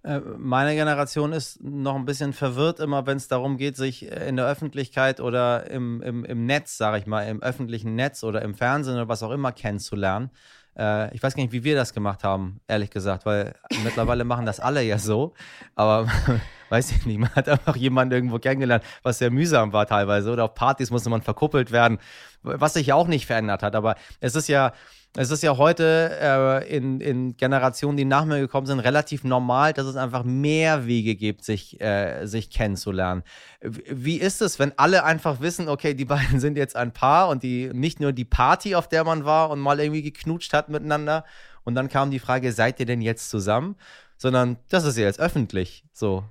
Äh, 0.07 0.21
meine 0.39 0.77
Generation 0.77 1.33
ist 1.33 1.61
noch 1.63 1.97
ein 1.97 2.05
bisschen 2.05 2.33
verwirrt 2.33 2.79
immer, 2.79 3.07
wenn 3.07 3.17
es 3.17 3.27
darum 3.27 3.57
geht, 3.57 3.77
sich 3.77 4.07
in 4.07 4.37
der 4.37 4.47
Öffentlichkeit 4.47 5.21
oder 5.21 5.69
im, 5.69 6.01
im, 6.01 6.25
im 6.25 6.47
Netz, 6.47 6.79
sage 6.79 6.99
ich 6.99 7.07
mal, 7.07 7.23
im 7.23 7.43
öffentlichen 7.43 7.97
Netz 7.97 8.23
oder 8.23 8.43
im 8.43 8.55
Fernsehen 8.55 8.95
oder 8.95 9.09
was 9.09 9.25
auch 9.25 9.33
immer 9.33 9.51
kennenzulernen. 9.51 10.31
Äh, 10.77 11.15
ich 11.15 11.23
weiß 11.23 11.35
gar 11.35 11.43
nicht, 11.43 11.53
wie 11.53 11.65
wir 11.65 11.75
das 11.75 11.93
gemacht 11.93 12.25
haben, 12.25 12.61
ehrlich 12.69 12.91
gesagt, 12.91 13.27
weil 13.27 13.55
mittlerweile 13.85 14.25
machen 14.25 14.47
das 14.47 14.61
alle 14.61 14.83
ja 14.83 14.99
so. 14.99 15.35
Aber 15.75 16.07
weiß 16.69 16.93
ich 16.93 17.07
nicht, 17.07 17.19
man 17.19 17.35
hat 17.35 17.49
einfach 17.49 17.77
jemanden 17.77 18.15
irgendwo 18.15 18.39
kennengelernt, 18.39 18.85
was 19.03 19.19
sehr 19.19 19.31
mühsam 19.31 19.73
war 19.73 19.87
teilweise. 19.87 20.31
Oder 20.31 20.45
auf 20.45 20.55
Partys 20.55 20.91
musste 20.91 21.11
man 21.11 21.23
verkuppelt 21.23 21.71
werden, 21.71 21.99
was 22.43 22.75
sich 22.75 22.89
ja 22.89 22.95
auch 22.95 23.09
nicht 23.09 23.27
verändert 23.27 23.63
hat. 23.63 23.75
Aber 23.75 23.97
es 24.21 24.35
ist 24.35 24.49
ja, 24.49 24.73
es 25.19 25.31
ist 25.31 25.43
ja 25.43 25.57
heute 25.57 26.11
äh, 26.21 26.77
in, 26.77 27.01
in 27.01 27.37
Generationen, 27.39 27.97
die 27.97 28.05
nach 28.05 28.27
mir 28.27 28.39
gekommen 28.39 28.67
sind, 28.67 28.81
relativ 28.81 29.25
normal, 29.25 29.73
dass 29.73 29.87
es 29.87 29.97
einfach 29.97 30.25
mehr 30.25 30.87
Wege 30.87 31.15
gibt, 31.15 31.43
sich, 31.43 31.81
äh, 31.81 32.27
sich 32.27 32.51
kennenzulernen. 32.51 33.23
Wie 33.63 34.17
ist 34.19 34.43
es, 34.43 34.59
wenn 34.59 34.79
alle 34.79 35.05
einfach 35.05 35.41
wissen, 35.41 35.71
okay, 35.71 35.95
die 35.95 36.05
beiden 36.05 36.39
sind 36.41 36.59
jetzt 36.59 36.77
ein 36.77 36.93
Paar 36.93 37.29
und 37.31 37.43
die 37.43 37.71
nicht 37.73 37.99
nur 37.99 38.13
die 38.13 38.27
Party, 38.27 38.75
auf 38.75 38.89
der 38.89 39.05
man 39.05 39.25
war 39.25 39.49
und 39.49 39.59
mal 39.59 39.81
irgendwie 39.81 40.03
geknutscht 40.03 40.53
hat 40.53 40.66
miteinander 40.69 41.25
und 41.65 41.75
dann 41.75 41.89
kam 41.89 42.11
die 42.11 42.19
Frage, 42.19 42.53
seid 42.53 42.81
ihr 42.81 42.87
denn 42.87 43.03
jetzt 43.03 43.31
zusammen? 43.31 43.77
Sondern 44.19 44.57
das 44.71 44.85
ist 44.85 44.97
ja 44.97 45.05
jetzt 45.05 45.21
öffentlich 45.21 45.85
so. 45.93 46.25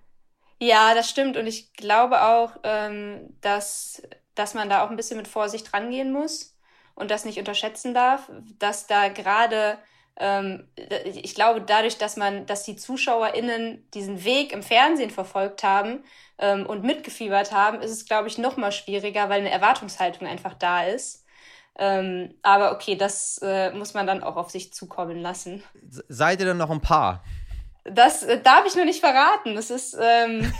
Ja, 0.59 0.95
das 0.95 1.09
stimmt. 1.09 1.37
Und 1.37 1.45
ich 1.45 1.73
glaube 1.73 2.23
auch, 2.23 2.51
ähm, 2.63 3.35
dass, 3.41 4.01
dass 4.33 4.53
man 4.53 4.69
da 4.69 4.83
auch 4.83 4.89
ein 4.89 4.95
bisschen 4.95 5.17
mit 5.17 5.27
Vorsicht 5.27 5.73
rangehen 5.73 6.11
muss 6.11 6.57
und 6.95 7.11
das 7.11 7.25
nicht 7.25 7.37
unterschätzen 7.37 7.93
darf, 7.93 8.31
dass 8.57 8.87
da 8.87 9.09
gerade 9.09 9.77
ähm, 10.17 10.67
ich 11.03 11.35
glaube, 11.35 11.61
dadurch, 11.61 11.97
dass 11.97 12.15
man, 12.15 12.45
dass 12.45 12.63
die 12.63 12.77
ZuschauerInnen 12.77 13.89
diesen 13.93 14.23
Weg 14.23 14.53
im 14.53 14.63
Fernsehen 14.63 15.09
verfolgt 15.09 15.63
haben 15.63 16.03
ähm, 16.37 16.65
und 16.65 16.83
mitgefiebert 16.83 17.51
haben, 17.51 17.81
ist 17.81 17.91
es, 17.91 18.05
glaube 18.05 18.27
ich, 18.29 18.37
noch 18.37 18.55
mal 18.55 18.71
schwieriger, 18.71 19.29
weil 19.29 19.41
eine 19.41 19.51
Erwartungshaltung 19.51 20.27
einfach 20.27 20.53
da 20.53 20.85
ist. 20.85 21.24
Ähm, 21.77 22.33
aber 22.41 22.71
okay, 22.71 22.95
das 22.95 23.39
äh, 23.43 23.71
muss 23.71 23.93
man 23.93 24.07
dann 24.07 24.23
auch 24.23 24.37
auf 24.37 24.49
sich 24.49 24.73
zukommen 24.73 25.21
lassen. 25.21 25.61
Seid 26.07 26.39
ihr 26.39 26.45
denn 26.45 26.57
noch 26.57 26.69
ein 26.69 26.81
Paar? 26.81 27.23
Das 27.83 28.23
äh, 28.23 28.41
darf 28.41 28.65
ich 28.65 28.75
nur 28.75 28.85
nicht 28.85 29.01
verraten. 29.01 29.55
Das 29.55 29.69
ist 29.69 29.97
ähm, 30.01 30.51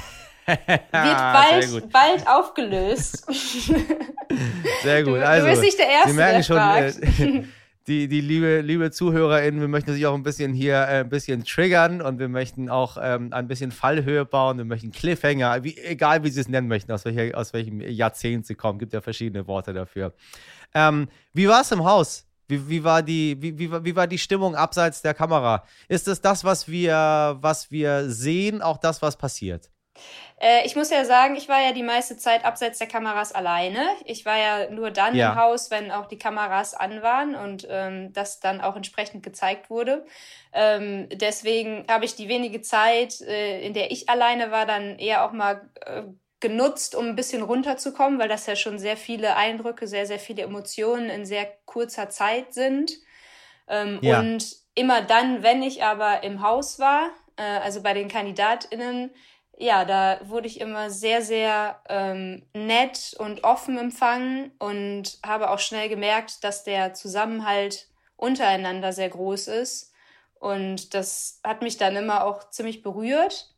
wird 0.45 0.81
bald, 0.91 1.91
bald 1.91 2.27
aufgelöst. 2.27 3.25
Sehr 4.83 5.03
gut. 5.03 5.15
Du, 5.15 5.27
also, 5.27 5.45
du 5.45 5.51
bist 5.51 5.63
nicht 5.63 5.79
der 5.79 5.87
Erste, 5.87 6.09
Sie 6.09 6.15
merken 6.15 6.35
der 6.35 6.43
schon, 6.43 7.37
äh, 7.37 7.43
die, 7.87 8.07
die 8.07 8.21
liebe, 8.21 8.61
liebe 8.61 8.91
ZuhörerInnen, 8.91 9.59
wir 9.59 9.67
möchten 9.67 9.93
sich 9.93 10.05
auch 10.05 10.13
ein 10.13 10.23
bisschen 10.23 10.53
hier 10.53 10.75
äh, 10.75 10.99
ein 10.99 11.09
bisschen 11.09 11.43
triggern 11.43 12.01
und 12.01 12.19
wir 12.19 12.29
möchten 12.29 12.69
auch 12.69 12.97
ähm, 13.01 13.31
ein 13.31 13.47
bisschen 13.47 13.71
Fallhöhe 13.71 14.25
bauen, 14.25 14.57
wir 14.57 14.65
möchten 14.65 14.91
Cliffhanger, 14.91 15.63
wie, 15.63 15.77
egal 15.77 16.23
wie 16.23 16.29
Sie 16.29 16.41
es 16.41 16.47
nennen 16.47 16.67
möchten, 16.67 16.91
aus, 16.91 17.05
welcher, 17.05 17.37
aus 17.37 17.53
welchem 17.53 17.81
Jahrzehnt 17.81 18.45
Sie 18.45 18.55
kommen, 18.55 18.77
gibt 18.77 18.93
ja 18.93 19.01
verschiedene 19.01 19.47
Worte 19.47 19.73
dafür. 19.73 20.13
Ähm, 20.75 21.07
wie 21.33 21.47
war 21.47 21.61
es 21.61 21.71
im 21.71 21.83
Haus? 21.83 22.27
Wie, 22.47 22.69
wie, 22.69 22.83
war 22.83 23.01
die, 23.01 23.41
wie, 23.41 23.57
wie, 23.57 23.71
wie 23.85 23.95
war 23.95 24.05
die 24.05 24.19
Stimmung 24.19 24.55
abseits 24.55 25.01
der 25.01 25.15
Kamera? 25.15 25.63
Ist 25.87 26.07
es 26.07 26.21
das, 26.21 26.43
was 26.43 26.67
wir, 26.67 27.37
was 27.39 27.71
wir 27.71 28.07
sehen, 28.09 28.61
auch 28.61 28.77
das, 28.77 29.01
was 29.01 29.17
passiert? 29.17 29.71
Äh, 30.39 30.65
ich 30.65 30.75
muss 30.75 30.89
ja 30.91 31.05
sagen, 31.05 31.35
ich 31.37 31.47
war 31.47 31.61
ja 31.61 31.71
die 31.71 31.81
meiste 31.81 32.17
Zeit 32.17 32.43
abseits 32.45 32.77
der 32.77 32.87
Kameras 32.87 33.31
alleine. 33.31 33.79
Ich 34.03 34.25
war 34.25 34.37
ja 34.37 34.69
nur 34.69 34.91
dann 34.91 35.15
Ja. 35.15 35.31
im 35.31 35.39
Haus, 35.39 35.71
wenn 35.71 35.89
auch 35.91 36.05
die 36.07 36.17
Kameras 36.19 36.73
an 36.73 37.01
waren 37.01 37.33
und 37.35 37.65
ähm, 37.69 38.11
das 38.13 38.39
dann 38.41 38.61
auch 38.61 38.75
entsprechend 38.75 39.23
gezeigt 39.23 39.69
wurde. 39.69 40.05
Ähm, 40.53 41.07
deswegen 41.11 41.85
habe 41.89 42.05
ich 42.05 42.15
die 42.15 42.27
wenige 42.27 42.61
Zeit, 42.61 43.21
äh, 43.21 43.61
in 43.65 43.73
der 43.73 43.91
ich 43.91 44.09
alleine 44.09 44.51
war, 44.51 44.65
dann 44.65 44.99
eher 44.99 45.25
auch 45.25 45.31
mal 45.31 45.69
äh, 45.85 46.03
genutzt, 46.47 46.93
um 46.93 47.07
ein 47.07 47.15
bisschen 47.15 47.41
runterzukommen, 47.41 48.19
weil 48.19 48.29
das 48.29 48.45
ja 48.45 48.55
schon 48.55 48.77
sehr 48.77 48.97
viele 48.97 49.35
Eindrücke, 49.35 49.87
sehr, 49.87 50.05
sehr 50.05 50.19
viele 50.19 50.43
Emotionen 50.43 51.09
in 51.09 51.25
sehr 51.25 51.47
kurzer 51.65 52.09
Zeit 52.09 52.53
sind. 52.53 52.91
Ähm, 53.67 53.97
Ja. 54.03 54.19
Und 54.19 54.55
immer 54.75 55.01
dann, 55.01 55.41
wenn 55.41 55.63
ich 55.63 55.83
aber 55.83 56.21
im 56.23 56.41
Haus 56.43 56.77
war, 56.77 57.09
äh, 57.37 57.41
also 57.41 57.81
bei 57.81 57.93
den 57.95 58.09
KandidatInnen, 58.09 59.09
ja, 59.57 59.85
da 59.85 60.19
wurde 60.25 60.47
ich 60.47 60.61
immer 60.61 60.91
sehr, 60.91 61.23
sehr 61.23 61.81
ähm, 61.89 62.43
nett 62.53 63.15
und 63.17 63.43
offen 63.43 63.79
empfangen 63.79 64.51
und 64.59 65.17
habe 65.25 65.49
auch 65.49 65.59
schnell 65.59 65.89
gemerkt, 65.89 66.43
dass 66.43 66.63
der 66.63 66.93
Zusammenhalt 66.93 67.87
untereinander 68.17 68.93
sehr 68.93 69.09
groß 69.09 69.47
ist. 69.47 69.93
Und 70.39 70.93
das 70.93 71.39
hat 71.43 71.63
mich 71.63 71.77
dann 71.77 71.95
immer 71.95 72.23
auch 72.23 72.51
ziemlich 72.51 72.83
berührt. 72.83 73.54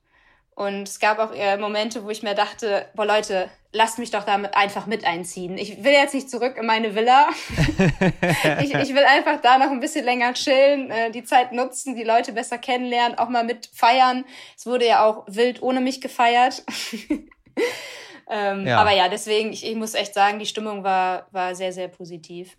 Und 0.57 0.87
es 0.87 0.99
gab 0.99 1.19
auch 1.19 1.31
eher 1.31 1.55
Momente, 1.59 2.03
wo 2.03 2.09
ich 2.09 2.23
mir 2.23 2.33
dachte, 2.33 2.87
boah 2.95 3.05
Leute, 3.05 3.47
lasst 3.73 3.99
mich 3.99 4.09
doch 4.09 4.23
damit 4.23 4.57
einfach 4.57 4.87
mit 4.87 5.05
einziehen. 5.05 5.55
Ich 5.55 5.83
will 5.83 5.91
jetzt 5.91 6.15
nicht 6.15 6.31
zurück 6.31 6.57
in 6.57 6.65
meine 6.65 6.95
Villa. 6.95 7.27
ich, 8.59 8.73
ich 8.73 8.95
will 8.95 9.03
einfach 9.03 9.39
da 9.39 9.59
noch 9.59 9.69
ein 9.69 9.79
bisschen 9.79 10.03
länger 10.03 10.33
chillen, 10.33 10.89
äh, 10.89 11.11
die 11.11 11.23
Zeit 11.23 11.51
nutzen, 11.51 11.95
die 11.95 12.03
Leute 12.03 12.33
besser 12.33 12.57
kennenlernen, 12.57 13.19
auch 13.19 13.29
mal 13.29 13.43
mit 13.43 13.69
feiern. 13.71 14.25
Es 14.57 14.65
wurde 14.65 14.87
ja 14.87 15.05
auch 15.05 15.25
wild 15.27 15.61
ohne 15.61 15.79
mich 15.79 16.01
gefeiert. 16.01 16.63
ähm, 18.27 18.65
Ja. 18.65 18.79
Aber 18.79 18.93
ja, 18.93 19.09
deswegen, 19.09 19.53
ich, 19.53 19.63
ich 19.63 19.75
muss 19.75 19.93
echt 19.93 20.15
sagen, 20.15 20.39
die 20.39 20.47
Stimmung 20.47 20.83
war, 20.83 21.27
war 21.29 21.53
sehr, 21.53 21.71
sehr 21.71 21.87
positiv. 21.87 22.57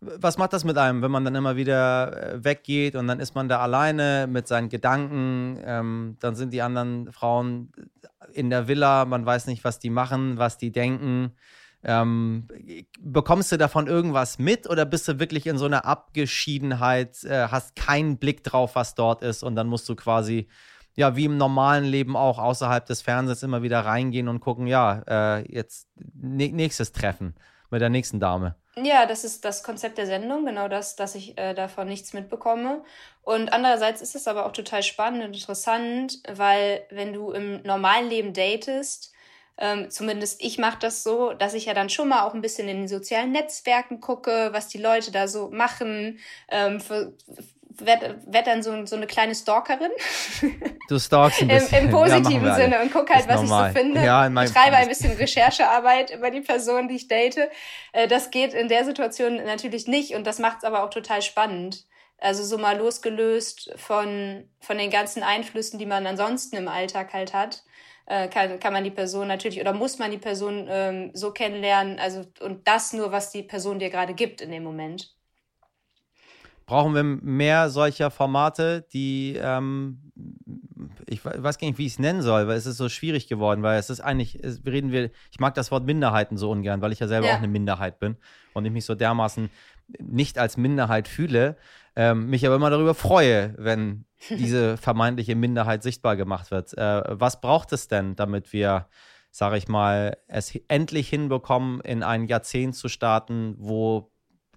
Was 0.00 0.36
macht 0.38 0.52
das 0.52 0.64
mit 0.64 0.76
einem, 0.76 1.02
wenn 1.02 1.10
man 1.10 1.24
dann 1.24 1.34
immer 1.34 1.56
wieder 1.56 2.34
äh, 2.34 2.44
weggeht 2.44 2.96
und 2.96 3.06
dann 3.06 3.20
ist 3.20 3.34
man 3.34 3.48
da 3.48 3.60
alleine 3.60 4.26
mit 4.28 4.46
seinen 4.46 4.68
Gedanken? 4.68 5.58
Ähm, 5.64 6.16
dann 6.20 6.34
sind 6.36 6.52
die 6.52 6.62
anderen 6.62 7.12
Frauen 7.12 7.72
in 8.32 8.50
der 8.50 8.68
Villa, 8.68 9.04
man 9.04 9.24
weiß 9.24 9.46
nicht, 9.46 9.64
was 9.64 9.78
die 9.78 9.90
machen, 9.90 10.38
was 10.38 10.58
die 10.58 10.72
denken. 10.72 11.32
Ähm, 11.82 12.48
bekommst 13.00 13.52
du 13.52 13.58
davon 13.58 13.86
irgendwas 13.86 14.38
mit 14.38 14.68
oder 14.68 14.84
bist 14.84 15.06
du 15.08 15.20
wirklich 15.20 15.46
in 15.46 15.56
so 15.56 15.66
einer 15.66 15.84
Abgeschiedenheit, 15.84 17.22
äh, 17.24 17.48
hast 17.48 17.76
keinen 17.76 18.18
Blick 18.18 18.42
drauf, 18.42 18.74
was 18.74 18.94
dort 18.94 19.22
ist 19.22 19.42
und 19.42 19.54
dann 19.54 19.68
musst 19.68 19.88
du 19.88 19.94
quasi, 19.94 20.48
ja, 20.94 21.14
wie 21.14 21.26
im 21.26 21.36
normalen 21.36 21.84
Leben 21.84 22.16
auch 22.16 22.38
außerhalb 22.38 22.84
des 22.86 23.02
Fernsehens 23.02 23.42
immer 23.42 23.62
wieder 23.62 23.80
reingehen 23.80 24.28
und 24.28 24.40
gucken, 24.40 24.66
ja, 24.66 25.02
äh, 25.06 25.52
jetzt 25.52 25.88
nä- 26.20 26.52
nächstes 26.52 26.92
Treffen 26.92 27.34
mit 27.70 27.80
der 27.80 27.90
nächsten 27.90 28.18
Dame. 28.18 28.56
Ja, 28.78 29.06
das 29.06 29.24
ist 29.24 29.44
das 29.46 29.62
Konzept 29.62 29.96
der 29.96 30.06
Sendung, 30.06 30.44
genau 30.44 30.68
das, 30.68 30.96
dass 30.96 31.14
ich 31.14 31.38
äh, 31.38 31.54
davon 31.54 31.88
nichts 31.88 32.12
mitbekomme. 32.12 32.84
Und 33.22 33.50
andererseits 33.50 34.02
ist 34.02 34.14
es 34.14 34.28
aber 34.28 34.44
auch 34.44 34.52
total 34.52 34.82
spannend 34.82 35.24
und 35.24 35.32
interessant, 35.34 36.20
weil 36.28 36.86
wenn 36.90 37.14
du 37.14 37.30
im 37.32 37.62
normalen 37.62 38.10
Leben 38.10 38.34
datest, 38.34 39.14
ähm, 39.56 39.88
zumindest 39.90 40.42
ich 40.44 40.58
mache 40.58 40.78
das 40.78 41.02
so, 41.02 41.32
dass 41.32 41.54
ich 41.54 41.64
ja 41.64 41.72
dann 41.72 41.88
schon 41.88 42.08
mal 42.08 42.24
auch 42.26 42.34
ein 42.34 42.42
bisschen 42.42 42.68
in 42.68 42.76
den 42.76 42.88
sozialen 42.88 43.32
Netzwerken 43.32 44.00
gucke, 44.02 44.50
was 44.52 44.68
die 44.68 44.78
Leute 44.78 45.10
da 45.10 45.26
so 45.26 45.48
machen, 45.50 46.18
ähm, 46.50 46.78
für, 46.78 47.14
werd, 47.84 48.16
werd 48.26 48.46
dann 48.46 48.62
so, 48.62 48.86
so 48.86 48.96
eine 48.96 49.06
kleine 49.06 49.34
Stalkerin 49.34 49.90
Du 50.88 50.98
stalkst 50.98 51.42
ein 51.42 51.50
im, 51.50 51.56
bisschen. 51.58 51.78
im 51.78 51.84
Ja, 51.86 51.90
machen 51.92 52.22
positiven 52.22 52.48
alle. 52.48 52.62
Sinne 52.62 52.80
und 52.82 52.92
guck 52.92 53.10
halt, 53.10 53.20
Ist 53.20 53.28
was 53.28 53.40
normal. 53.42 53.70
ich 53.72 53.76
so 53.76 53.82
finde. 53.84 54.04
Ja, 54.04 54.26
in 54.26 54.32
meinem- 54.32 54.48
Betreibe 54.48 54.76
ein 54.76 54.88
bisschen 54.88 55.12
Recherchearbeit 55.16 56.10
über 56.14 56.30
die 56.30 56.40
Person, 56.40 56.88
die 56.88 56.96
ich 56.96 57.08
date. 57.08 57.48
Äh, 57.92 58.06
Das 58.08 58.30
geht 58.30 58.54
in 58.54 58.68
der 58.68 58.84
Situation 58.84 59.36
natürlich 59.44 59.86
nicht 59.86 60.14
und 60.14 60.26
das 60.26 60.38
macht 60.38 60.58
es 60.58 60.64
aber 60.64 60.84
auch 60.84 60.90
total 60.90 61.22
spannend. 61.22 61.84
Also 62.18 62.44
so 62.44 62.56
mal 62.56 62.78
losgelöst 62.78 63.72
von, 63.76 64.48
von 64.60 64.78
den 64.78 64.90
ganzen 64.90 65.22
Einflüssen, 65.22 65.78
die 65.78 65.84
man 65.86 66.06
ansonsten 66.06 66.56
im 66.56 66.66
Alltag 66.68 67.12
halt 67.12 67.34
hat, 67.34 67.62
äh, 68.06 68.28
kann, 68.28 68.58
kann 68.58 68.72
man 68.72 68.84
die 68.84 68.90
Person 68.90 69.28
natürlich 69.28 69.60
oder 69.60 69.72
muss 69.74 69.98
man 69.98 70.10
die 70.10 70.16
Person 70.18 70.66
ähm, 70.70 71.10
so 71.12 71.32
kennenlernen, 71.32 71.98
also 71.98 72.24
und 72.40 72.66
das 72.68 72.92
nur, 72.94 73.12
was 73.12 73.32
die 73.32 73.42
Person 73.42 73.78
dir 73.80 73.90
gerade 73.90 74.14
gibt 74.14 74.40
in 74.40 74.50
dem 74.50 74.62
Moment. 74.64 75.12
Brauchen 76.66 76.94
wir 76.96 77.04
mehr 77.04 77.70
solcher 77.70 78.10
Formate, 78.10 78.84
die, 78.92 79.38
ähm, 79.40 80.10
ich 81.06 81.24
we- 81.24 81.42
weiß 81.42 81.58
gar 81.58 81.68
nicht, 81.68 81.78
wie 81.78 81.86
ich 81.86 81.92
es 81.92 81.98
nennen 82.00 82.22
soll, 82.22 82.48
weil 82.48 82.56
es 82.56 82.66
ist 82.66 82.76
so 82.76 82.88
schwierig 82.88 83.28
geworden, 83.28 83.62
weil 83.62 83.78
es 83.78 83.88
ist 83.88 84.00
eigentlich, 84.00 84.42
es, 84.42 84.60
reden 84.66 84.90
wir, 84.90 85.10
ich 85.30 85.38
mag 85.38 85.54
das 85.54 85.70
Wort 85.70 85.84
Minderheiten 85.86 86.36
so 86.36 86.50
ungern, 86.50 86.80
weil 86.82 86.92
ich 86.92 86.98
ja 86.98 87.06
selber 87.06 87.28
Ja. 87.28 87.34
auch 87.34 87.38
eine 87.38 87.48
Minderheit 87.48 88.00
bin 88.00 88.16
und 88.52 88.64
ich 88.64 88.72
mich 88.72 88.84
so 88.84 88.94
dermaßen 88.96 89.48
nicht 90.00 90.38
als 90.38 90.56
Minderheit 90.56 91.06
fühle, 91.06 91.56
ähm, 91.94 92.26
mich 92.28 92.44
aber 92.44 92.56
immer 92.56 92.70
darüber 92.70 92.94
freue, 92.94 93.54
wenn 93.58 94.04
diese 94.30 94.76
vermeintliche 94.76 95.36
Minderheit 95.36 95.84
sichtbar 95.84 96.16
gemacht 96.16 96.50
wird. 96.50 96.76
Äh, 96.76 97.02
was 97.06 97.40
braucht 97.40 97.72
es 97.72 97.86
denn, 97.86 98.16
damit 98.16 98.52
wir, 98.52 98.88
sage 99.30 99.56
ich 99.56 99.68
mal, 99.68 100.16
es 100.26 100.52
endlich 100.66 101.08
hinbekommen, 101.08 101.80
in 101.82 102.02
ein 102.02 102.26
Jahrzehnt 102.26 102.74
zu 102.74 102.88
starten, 102.88 103.54
wo 103.58 104.10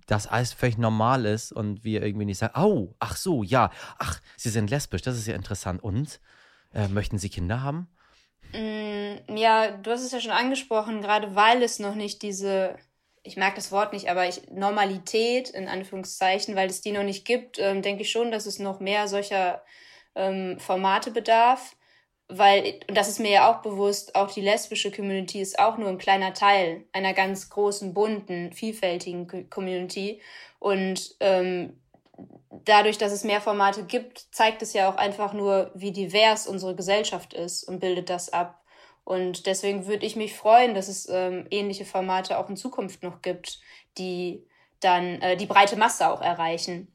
das 0.10 0.28
alles 0.28 0.54
völlig 0.54 0.78
normal 0.78 1.26
ist 1.26 1.52
und 1.52 1.84
wir 1.84 2.02
irgendwie 2.04 2.26
nicht 2.26 2.39
sagen, 2.39 2.60
oh, 2.60 2.95
ach 3.00 3.15
so, 3.15 3.43
ja, 3.43 3.72
ach, 3.98 4.19
Sie 4.38 4.50
sind 4.50 4.69
lesbisch, 4.69 5.02
das 5.04 5.17
ist 5.17 5.28
ja 5.28 5.36
interessant. 5.36 5.84
Und 5.84 6.19
äh, 6.74 6.88
möchten 6.88 7.17
Sie 7.19 7.30
Kinder 7.30 7.62
haben? 7.62 7.88
Mm, 8.54 9.36
Ja, 9.38 9.72
du 9.72 9.91
hast 9.91 10.02
es 10.04 10.12
ja 10.12 10.19
schon 10.22 10.32
angesprochen, 10.32 11.02
gerade 11.02 11.36
weil 11.36 11.62
es 11.63 11.80
noch 11.80 11.95
nicht 11.95 12.22
diese, 12.24 12.76
ich 13.24 13.38
mag 13.38 13.56
das 13.56 13.72
Wort 13.72 13.93
nicht, 13.93 14.10
aber 14.10 14.28
ich, 14.28 14.50
Normalität 14.52 15.50
in 15.50 15.67
Anführungszeichen, 15.67 16.56
weil 16.56 16.69
es 16.69 16.82
die 16.82 16.91
noch 16.91 17.04
nicht 17.04 17.26
gibt, 17.26 17.60
ähm, 17.60 17.82
denke 17.82 18.02
ich 18.04 18.12
schon, 18.12 18.32
dass 18.32 18.45
es 18.48 18.60
noch 18.60 18.80
mehr 18.80 19.08
solcher 19.08 19.63
ähm, 20.15 20.60
Formate 20.60 21.12
bedarf. 21.12 21.76
Weil, 22.32 22.80
und 22.88 22.96
das 22.96 23.10
ist 23.10 23.20
mir 23.20 23.32
ja 23.32 23.52
auch 23.52 23.63
bewusst, 23.63 24.13
auch 24.15 24.32
die 24.32 24.42
lesbische 24.42 24.92
Community 24.92 25.42
ist 25.42 25.58
auch 25.58 25.78
nur 25.78 25.89
ein 25.89 25.98
kleiner 25.98 26.34
Teil 26.34 26.86
einer 26.92 27.13
ganz 27.13 27.50
großen, 27.50 27.94
bunten, 27.94 28.54
vielfältigen 28.54 29.28
Co- 29.28 29.44
Community. 29.50 30.22
Und 30.60 31.15
ähm, 31.22 31.82
dadurch, 32.65 33.00
dass 33.00 33.12
es 33.12 33.24
mehr 33.24 33.42
Formate 33.42 33.84
gibt, 33.84 34.28
zeigt 34.32 34.62
es 34.62 34.74
ja 34.74 34.92
auch 34.92 34.98
einfach 34.98 35.34
nur, 35.34 35.72
wie 35.74 35.92
divers 35.92 36.46
unsere 36.48 36.76
Gesellschaft 36.76 37.34
ist 37.34 37.63
und 37.63 37.80
bildet 37.80 38.10
das 38.12 38.32
ab. 38.32 38.63
Und 39.04 39.48
deswegen 39.48 39.88
würde 39.88 40.06
ich 40.06 40.15
mich 40.15 40.36
freuen, 40.36 40.76
dass 40.76 40.88
es 40.88 41.10
ähm, 41.10 41.48
ähnliche 41.50 41.86
Formate 41.86 42.38
auch 42.38 42.48
in 42.50 42.58
Zukunft 42.58 43.02
noch 43.02 43.24
gibt, 43.24 43.60
die 43.98 44.46
dann 44.82 45.20
äh, 45.22 45.36
die 45.36 45.48
breite 45.48 45.78
Masse 45.78 46.08
auch 46.10 46.22
erreichen. 46.22 46.94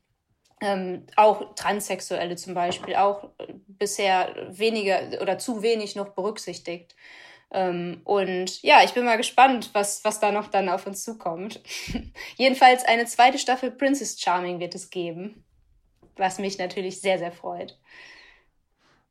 Ähm, 0.64 1.02
auch 1.16 1.54
Transsexuelle 1.56 2.36
zum 2.36 2.54
Beispiel, 2.54 2.94
auch 2.94 3.24
äh, 3.38 3.52
bisher 3.66 4.34
weniger 4.48 5.20
oder 5.20 5.36
zu 5.36 5.62
wenig 5.62 5.94
noch 5.94 6.10
berücksichtigt. 6.10 6.96
Ähm, 7.50 8.00
und 8.04 8.62
ja, 8.62 8.82
ich 8.82 8.94
bin 8.94 9.04
mal 9.04 9.18
gespannt, 9.18 9.70
was, 9.74 10.02
was 10.04 10.20
da 10.20 10.32
noch 10.32 10.48
dann 10.48 10.70
auf 10.70 10.86
uns 10.86 11.04
zukommt. 11.04 11.60
Jedenfalls 12.36 12.84
eine 12.84 13.04
zweite 13.04 13.38
Staffel 13.38 13.70
Princess 13.70 14.18
Charming 14.18 14.58
wird 14.58 14.74
es 14.74 14.88
geben, 14.88 15.44
was 16.16 16.38
mich 16.38 16.58
natürlich 16.58 17.00
sehr, 17.00 17.18
sehr 17.18 17.32
freut. 17.32 17.78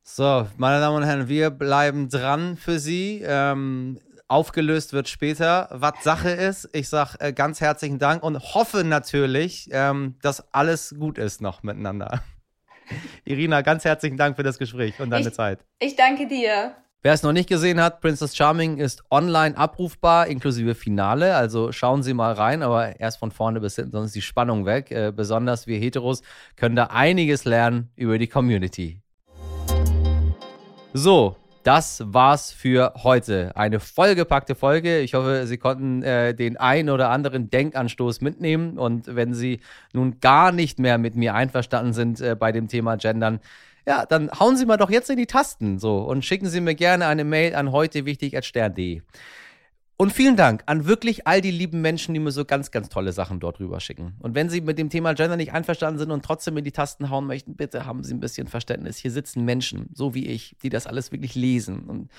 So, 0.02 0.48
meine 0.58 0.80
Damen 0.82 0.98
und 0.98 1.04
Herren, 1.06 1.30
wir 1.30 1.52
bleiben 1.52 2.10
dran 2.10 2.58
für 2.58 2.80
Sie. 2.80 3.24
Ähm, 3.26 4.02
aufgelöst 4.28 4.94
wird 4.94 5.08
später, 5.08 5.70
was 5.72 6.04
Sache 6.04 6.30
ist. 6.30 6.70
Ich 6.74 6.90
sage 6.90 7.18
äh, 7.20 7.34
ganz 7.34 7.62
herzlichen 7.62 8.00
Dank 8.00 8.24
und 8.24 8.40
hoffe 8.40 8.84
natürlich, 8.84 9.70
ähm, 9.72 10.16
dass 10.22 10.54
alles 10.54 10.96
gut 10.98 11.18
ist 11.18 11.42
noch 11.42 11.64
miteinander. 11.64 12.24
Irina, 13.26 13.62
ganz 13.62 13.86
herzlichen 13.86 14.18
Dank 14.18 14.36
für 14.36 14.44
das 14.44 14.58
Gespräch 14.58 15.00
und 15.00 15.10
deine 15.10 15.28
ich, 15.28 15.34
Zeit. 15.34 15.66
Ich 15.80 15.96
danke 15.96 16.28
dir. 16.28 16.76
Wer 17.06 17.12
es 17.12 17.22
noch 17.22 17.34
nicht 17.34 17.50
gesehen 17.50 17.82
hat, 17.82 18.00
Princess 18.00 18.34
Charming 18.34 18.78
ist 18.78 19.04
online 19.12 19.58
abrufbar, 19.58 20.28
inklusive 20.28 20.74
Finale. 20.74 21.36
Also 21.36 21.74
schauen 21.74 22.02
Sie 22.02 22.14
mal 22.14 22.32
rein, 22.32 22.64
aber 22.64 22.98
erst 22.98 23.20
von 23.20 23.32
vorne 23.32 23.60
bis 23.60 23.76
hinten, 23.76 23.92
sonst 23.92 24.08
ist 24.08 24.16
die 24.16 24.22
Spannung 24.22 24.66
weg. 24.66 24.90
Äh, 24.90 25.12
besonders 25.14 25.68
wir 25.68 25.78
Heteros 25.78 26.22
können 26.56 26.78
da 26.78 26.86
einiges 26.86 27.44
lernen 27.44 27.92
über 27.98 28.18
die 28.18 28.28
Community. 28.28 29.02
So, 30.94 31.36
das 31.63 32.04
war's 32.06 32.52
für 32.52 32.93
heute. 33.04 33.56
Eine 33.56 33.80
vollgepackte 33.80 34.56
Folge. 34.56 34.99
Ich 34.99 35.13
hoffe, 35.13 35.47
Sie 35.47 35.58
konnten 35.58 36.04
äh, 36.04 36.36
den 36.36 36.58
ein 36.58 36.89
oder 36.89 37.10
anderen 37.10 37.49
Denkanstoß 37.49 38.21
mitnehmen. 38.21 38.78
Und 38.78 39.15
wenn 39.15 39.34
Sie 39.34 39.60
nun 39.93 40.19
gar 40.19 40.52
nicht 40.52 40.80
mehr 40.80 40.97
mit 40.97 41.15
mir 41.15 41.34
einverstanden 41.36 41.93
sind 41.93 42.21
äh, 42.21 42.36
bei 42.38 42.52
dem 42.52 42.67
Thema 42.67 42.97
Gendern, 42.97 43.39
ja, 43.86 44.06
dann 44.06 44.30
hauen 44.39 44.56
Sie 44.58 44.65
mal 44.65 44.78
doch 44.78 44.89
jetzt 44.89 45.10
in 45.10 45.17
die 45.17 45.26
Tasten 45.26 45.80
so 45.80 45.99
und 45.99 46.23
schicken 46.23 46.47
Sie 46.47 46.62
mir 46.62 46.76
gerne 46.76 47.08
eine 47.08 47.23
Mail 47.23 47.56
an 47.56 47.71
heutewichtig.stern.de. 47.71 49.02
Und 49.96 50.12
vielen 50.12 50.36
Dank 50.36 50.64
an 50.66 50.86
wirklich 50.88 51.28
all 51.28 51.40
die 51.40 51.52
lieben 51.52 51.82
Menschen, 51.82 52.14
die 52.14 52.20
mir 52.20 52.32
so 52.32 52.46
ganz, 52.46 52.72
ganz 52.72 52.90
tolle 52.90 53.14
Sachen 53.14 53.40
dort 53.40 53.60
rüber 53.60 53.80
schicken. 53.80 54.16
Und 54.20 54.34
wenn 54.34 54.50
Sie 54.50 54.60
mit 54.62 54.80
dem 54.80 54.90
Thema 54.90 55.14
Gender 55.14 55.38
nicht 55.38 55.54
einverstanden 55.54 56.00
sind 56.00 56.12
und 56.12 56.26
trotzdem 56.26 56.58
in 56.58 56.64
die 56.64 56.72
Tasten 56.72 57.10
hauen 57.12 57.28
möchten, 57.28 57.56
bitte 57.56 57.86
haben 57.86 58.04
Sie 58.04 58.14
ein 58.14 58.20
bisschen 58.20 58.48
Verständnis. 58.48 58.98
Hier 58.98 59.12
sitzen 59.12 59.46
Menschen, 59.46 59.90
so 59.94 60.16
wie 60.16 60.26
ich, 60.26 60.58
die 60.64 60.70
das 60.70 60.88
alles 60.88 61.12
wirklich 61.12 61.36
lesen. 61.36 61.84
Und 61.84 62.12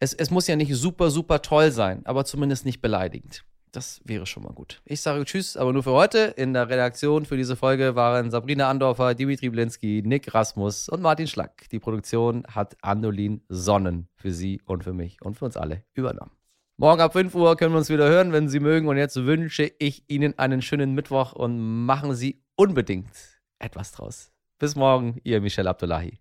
es, 0.00 0.12
es 0.12 0.30
muss 0.30 0.48
ja 0.48 0.56
nicht 0.56 0.74
super, 0.74 1.10
super 1.10 1.40
toll 1.40 1.70
sein, 1.70 2.04
aber 2.04 2.24
zumindest 2.24 2.64
nicht 2.64 2.80
beleidigend. 2.80 3.44
Das 3.72 4.00
wäre 4.04 4.26
schon 4.26 4.42
mal 4.42 4.52
gut. 4.52 4.82
Ich 4.84 5.00
sage 5.00 5.24
Tschüss, 5.24 5.56
aber 5.56 5.72
nur 5.72 5.84
für 5.84 5.92
heute. 5.92 6.34
In 6.36 6.52
der 6.52 6.68
Redaktion 6.68 7.24
für 7.24 7.36
diese 7.36 7.54
Folge 7.54 7.94
waren 7.94 8.32
Sabrina 8.32 8.68
Andorfer, 8.68 9.14
Dimitri 9.14 9.48
Blinski, 9.50 10.02
Nick 10.04 10.34
Rasmus 10.34 10.88
und 10.88 11.00
Martin 11.00 11.28
Schlack. 11.28 11.68
Die 11.70 11.78
Produktion 11.78 12.44
hat 12.48 12.76
Andolin 12.82 13.42
Sonnen 13.48 14.08
für 14.16 14.32
Sie 14.32 14.60
und 14.64 14.82
für 14.82 14.92
mich 14.92 15.22
und 15.22 15.36
für 15.36 15.44
uns 15.44 15.56
alle 15.56 15.84
übernommen. 15.94 16.32
Morgen 16.80 17.02
ab 17.02 17.12
5 17.12 17.34
Uhr 17.34 17.56
können 17.58 17.74
wir 17.74 17.78
uns 17.78 17.90
wieder 17.90 18.08
hören, 18.08 18.32
wenn 18.32 18.48
Sie 18.48 18.58
mögen. 18.58 18.88
Und 18.88 18.96
jetzt 18.96 19.26
wünsche 19.26 19.70
ich 19.78 20.02
Ihnen 20.08 20.38
einen 20.38 20.62
schönen 20.62 20.94
Mittwoch 20.94 21.34
und 21.34 21.60
machen 21.84 22.14
Sie 22.14 22.42
unbedingt 22.56 23.10
etwas 23.58 23.92
draus. 23.92 24.32
Bis 24.58 24.76
morgen, 24.76 25.20
Ihr 25.22 25.42
Michel 25.42 25.68
Abdullahi. 25.68 26.20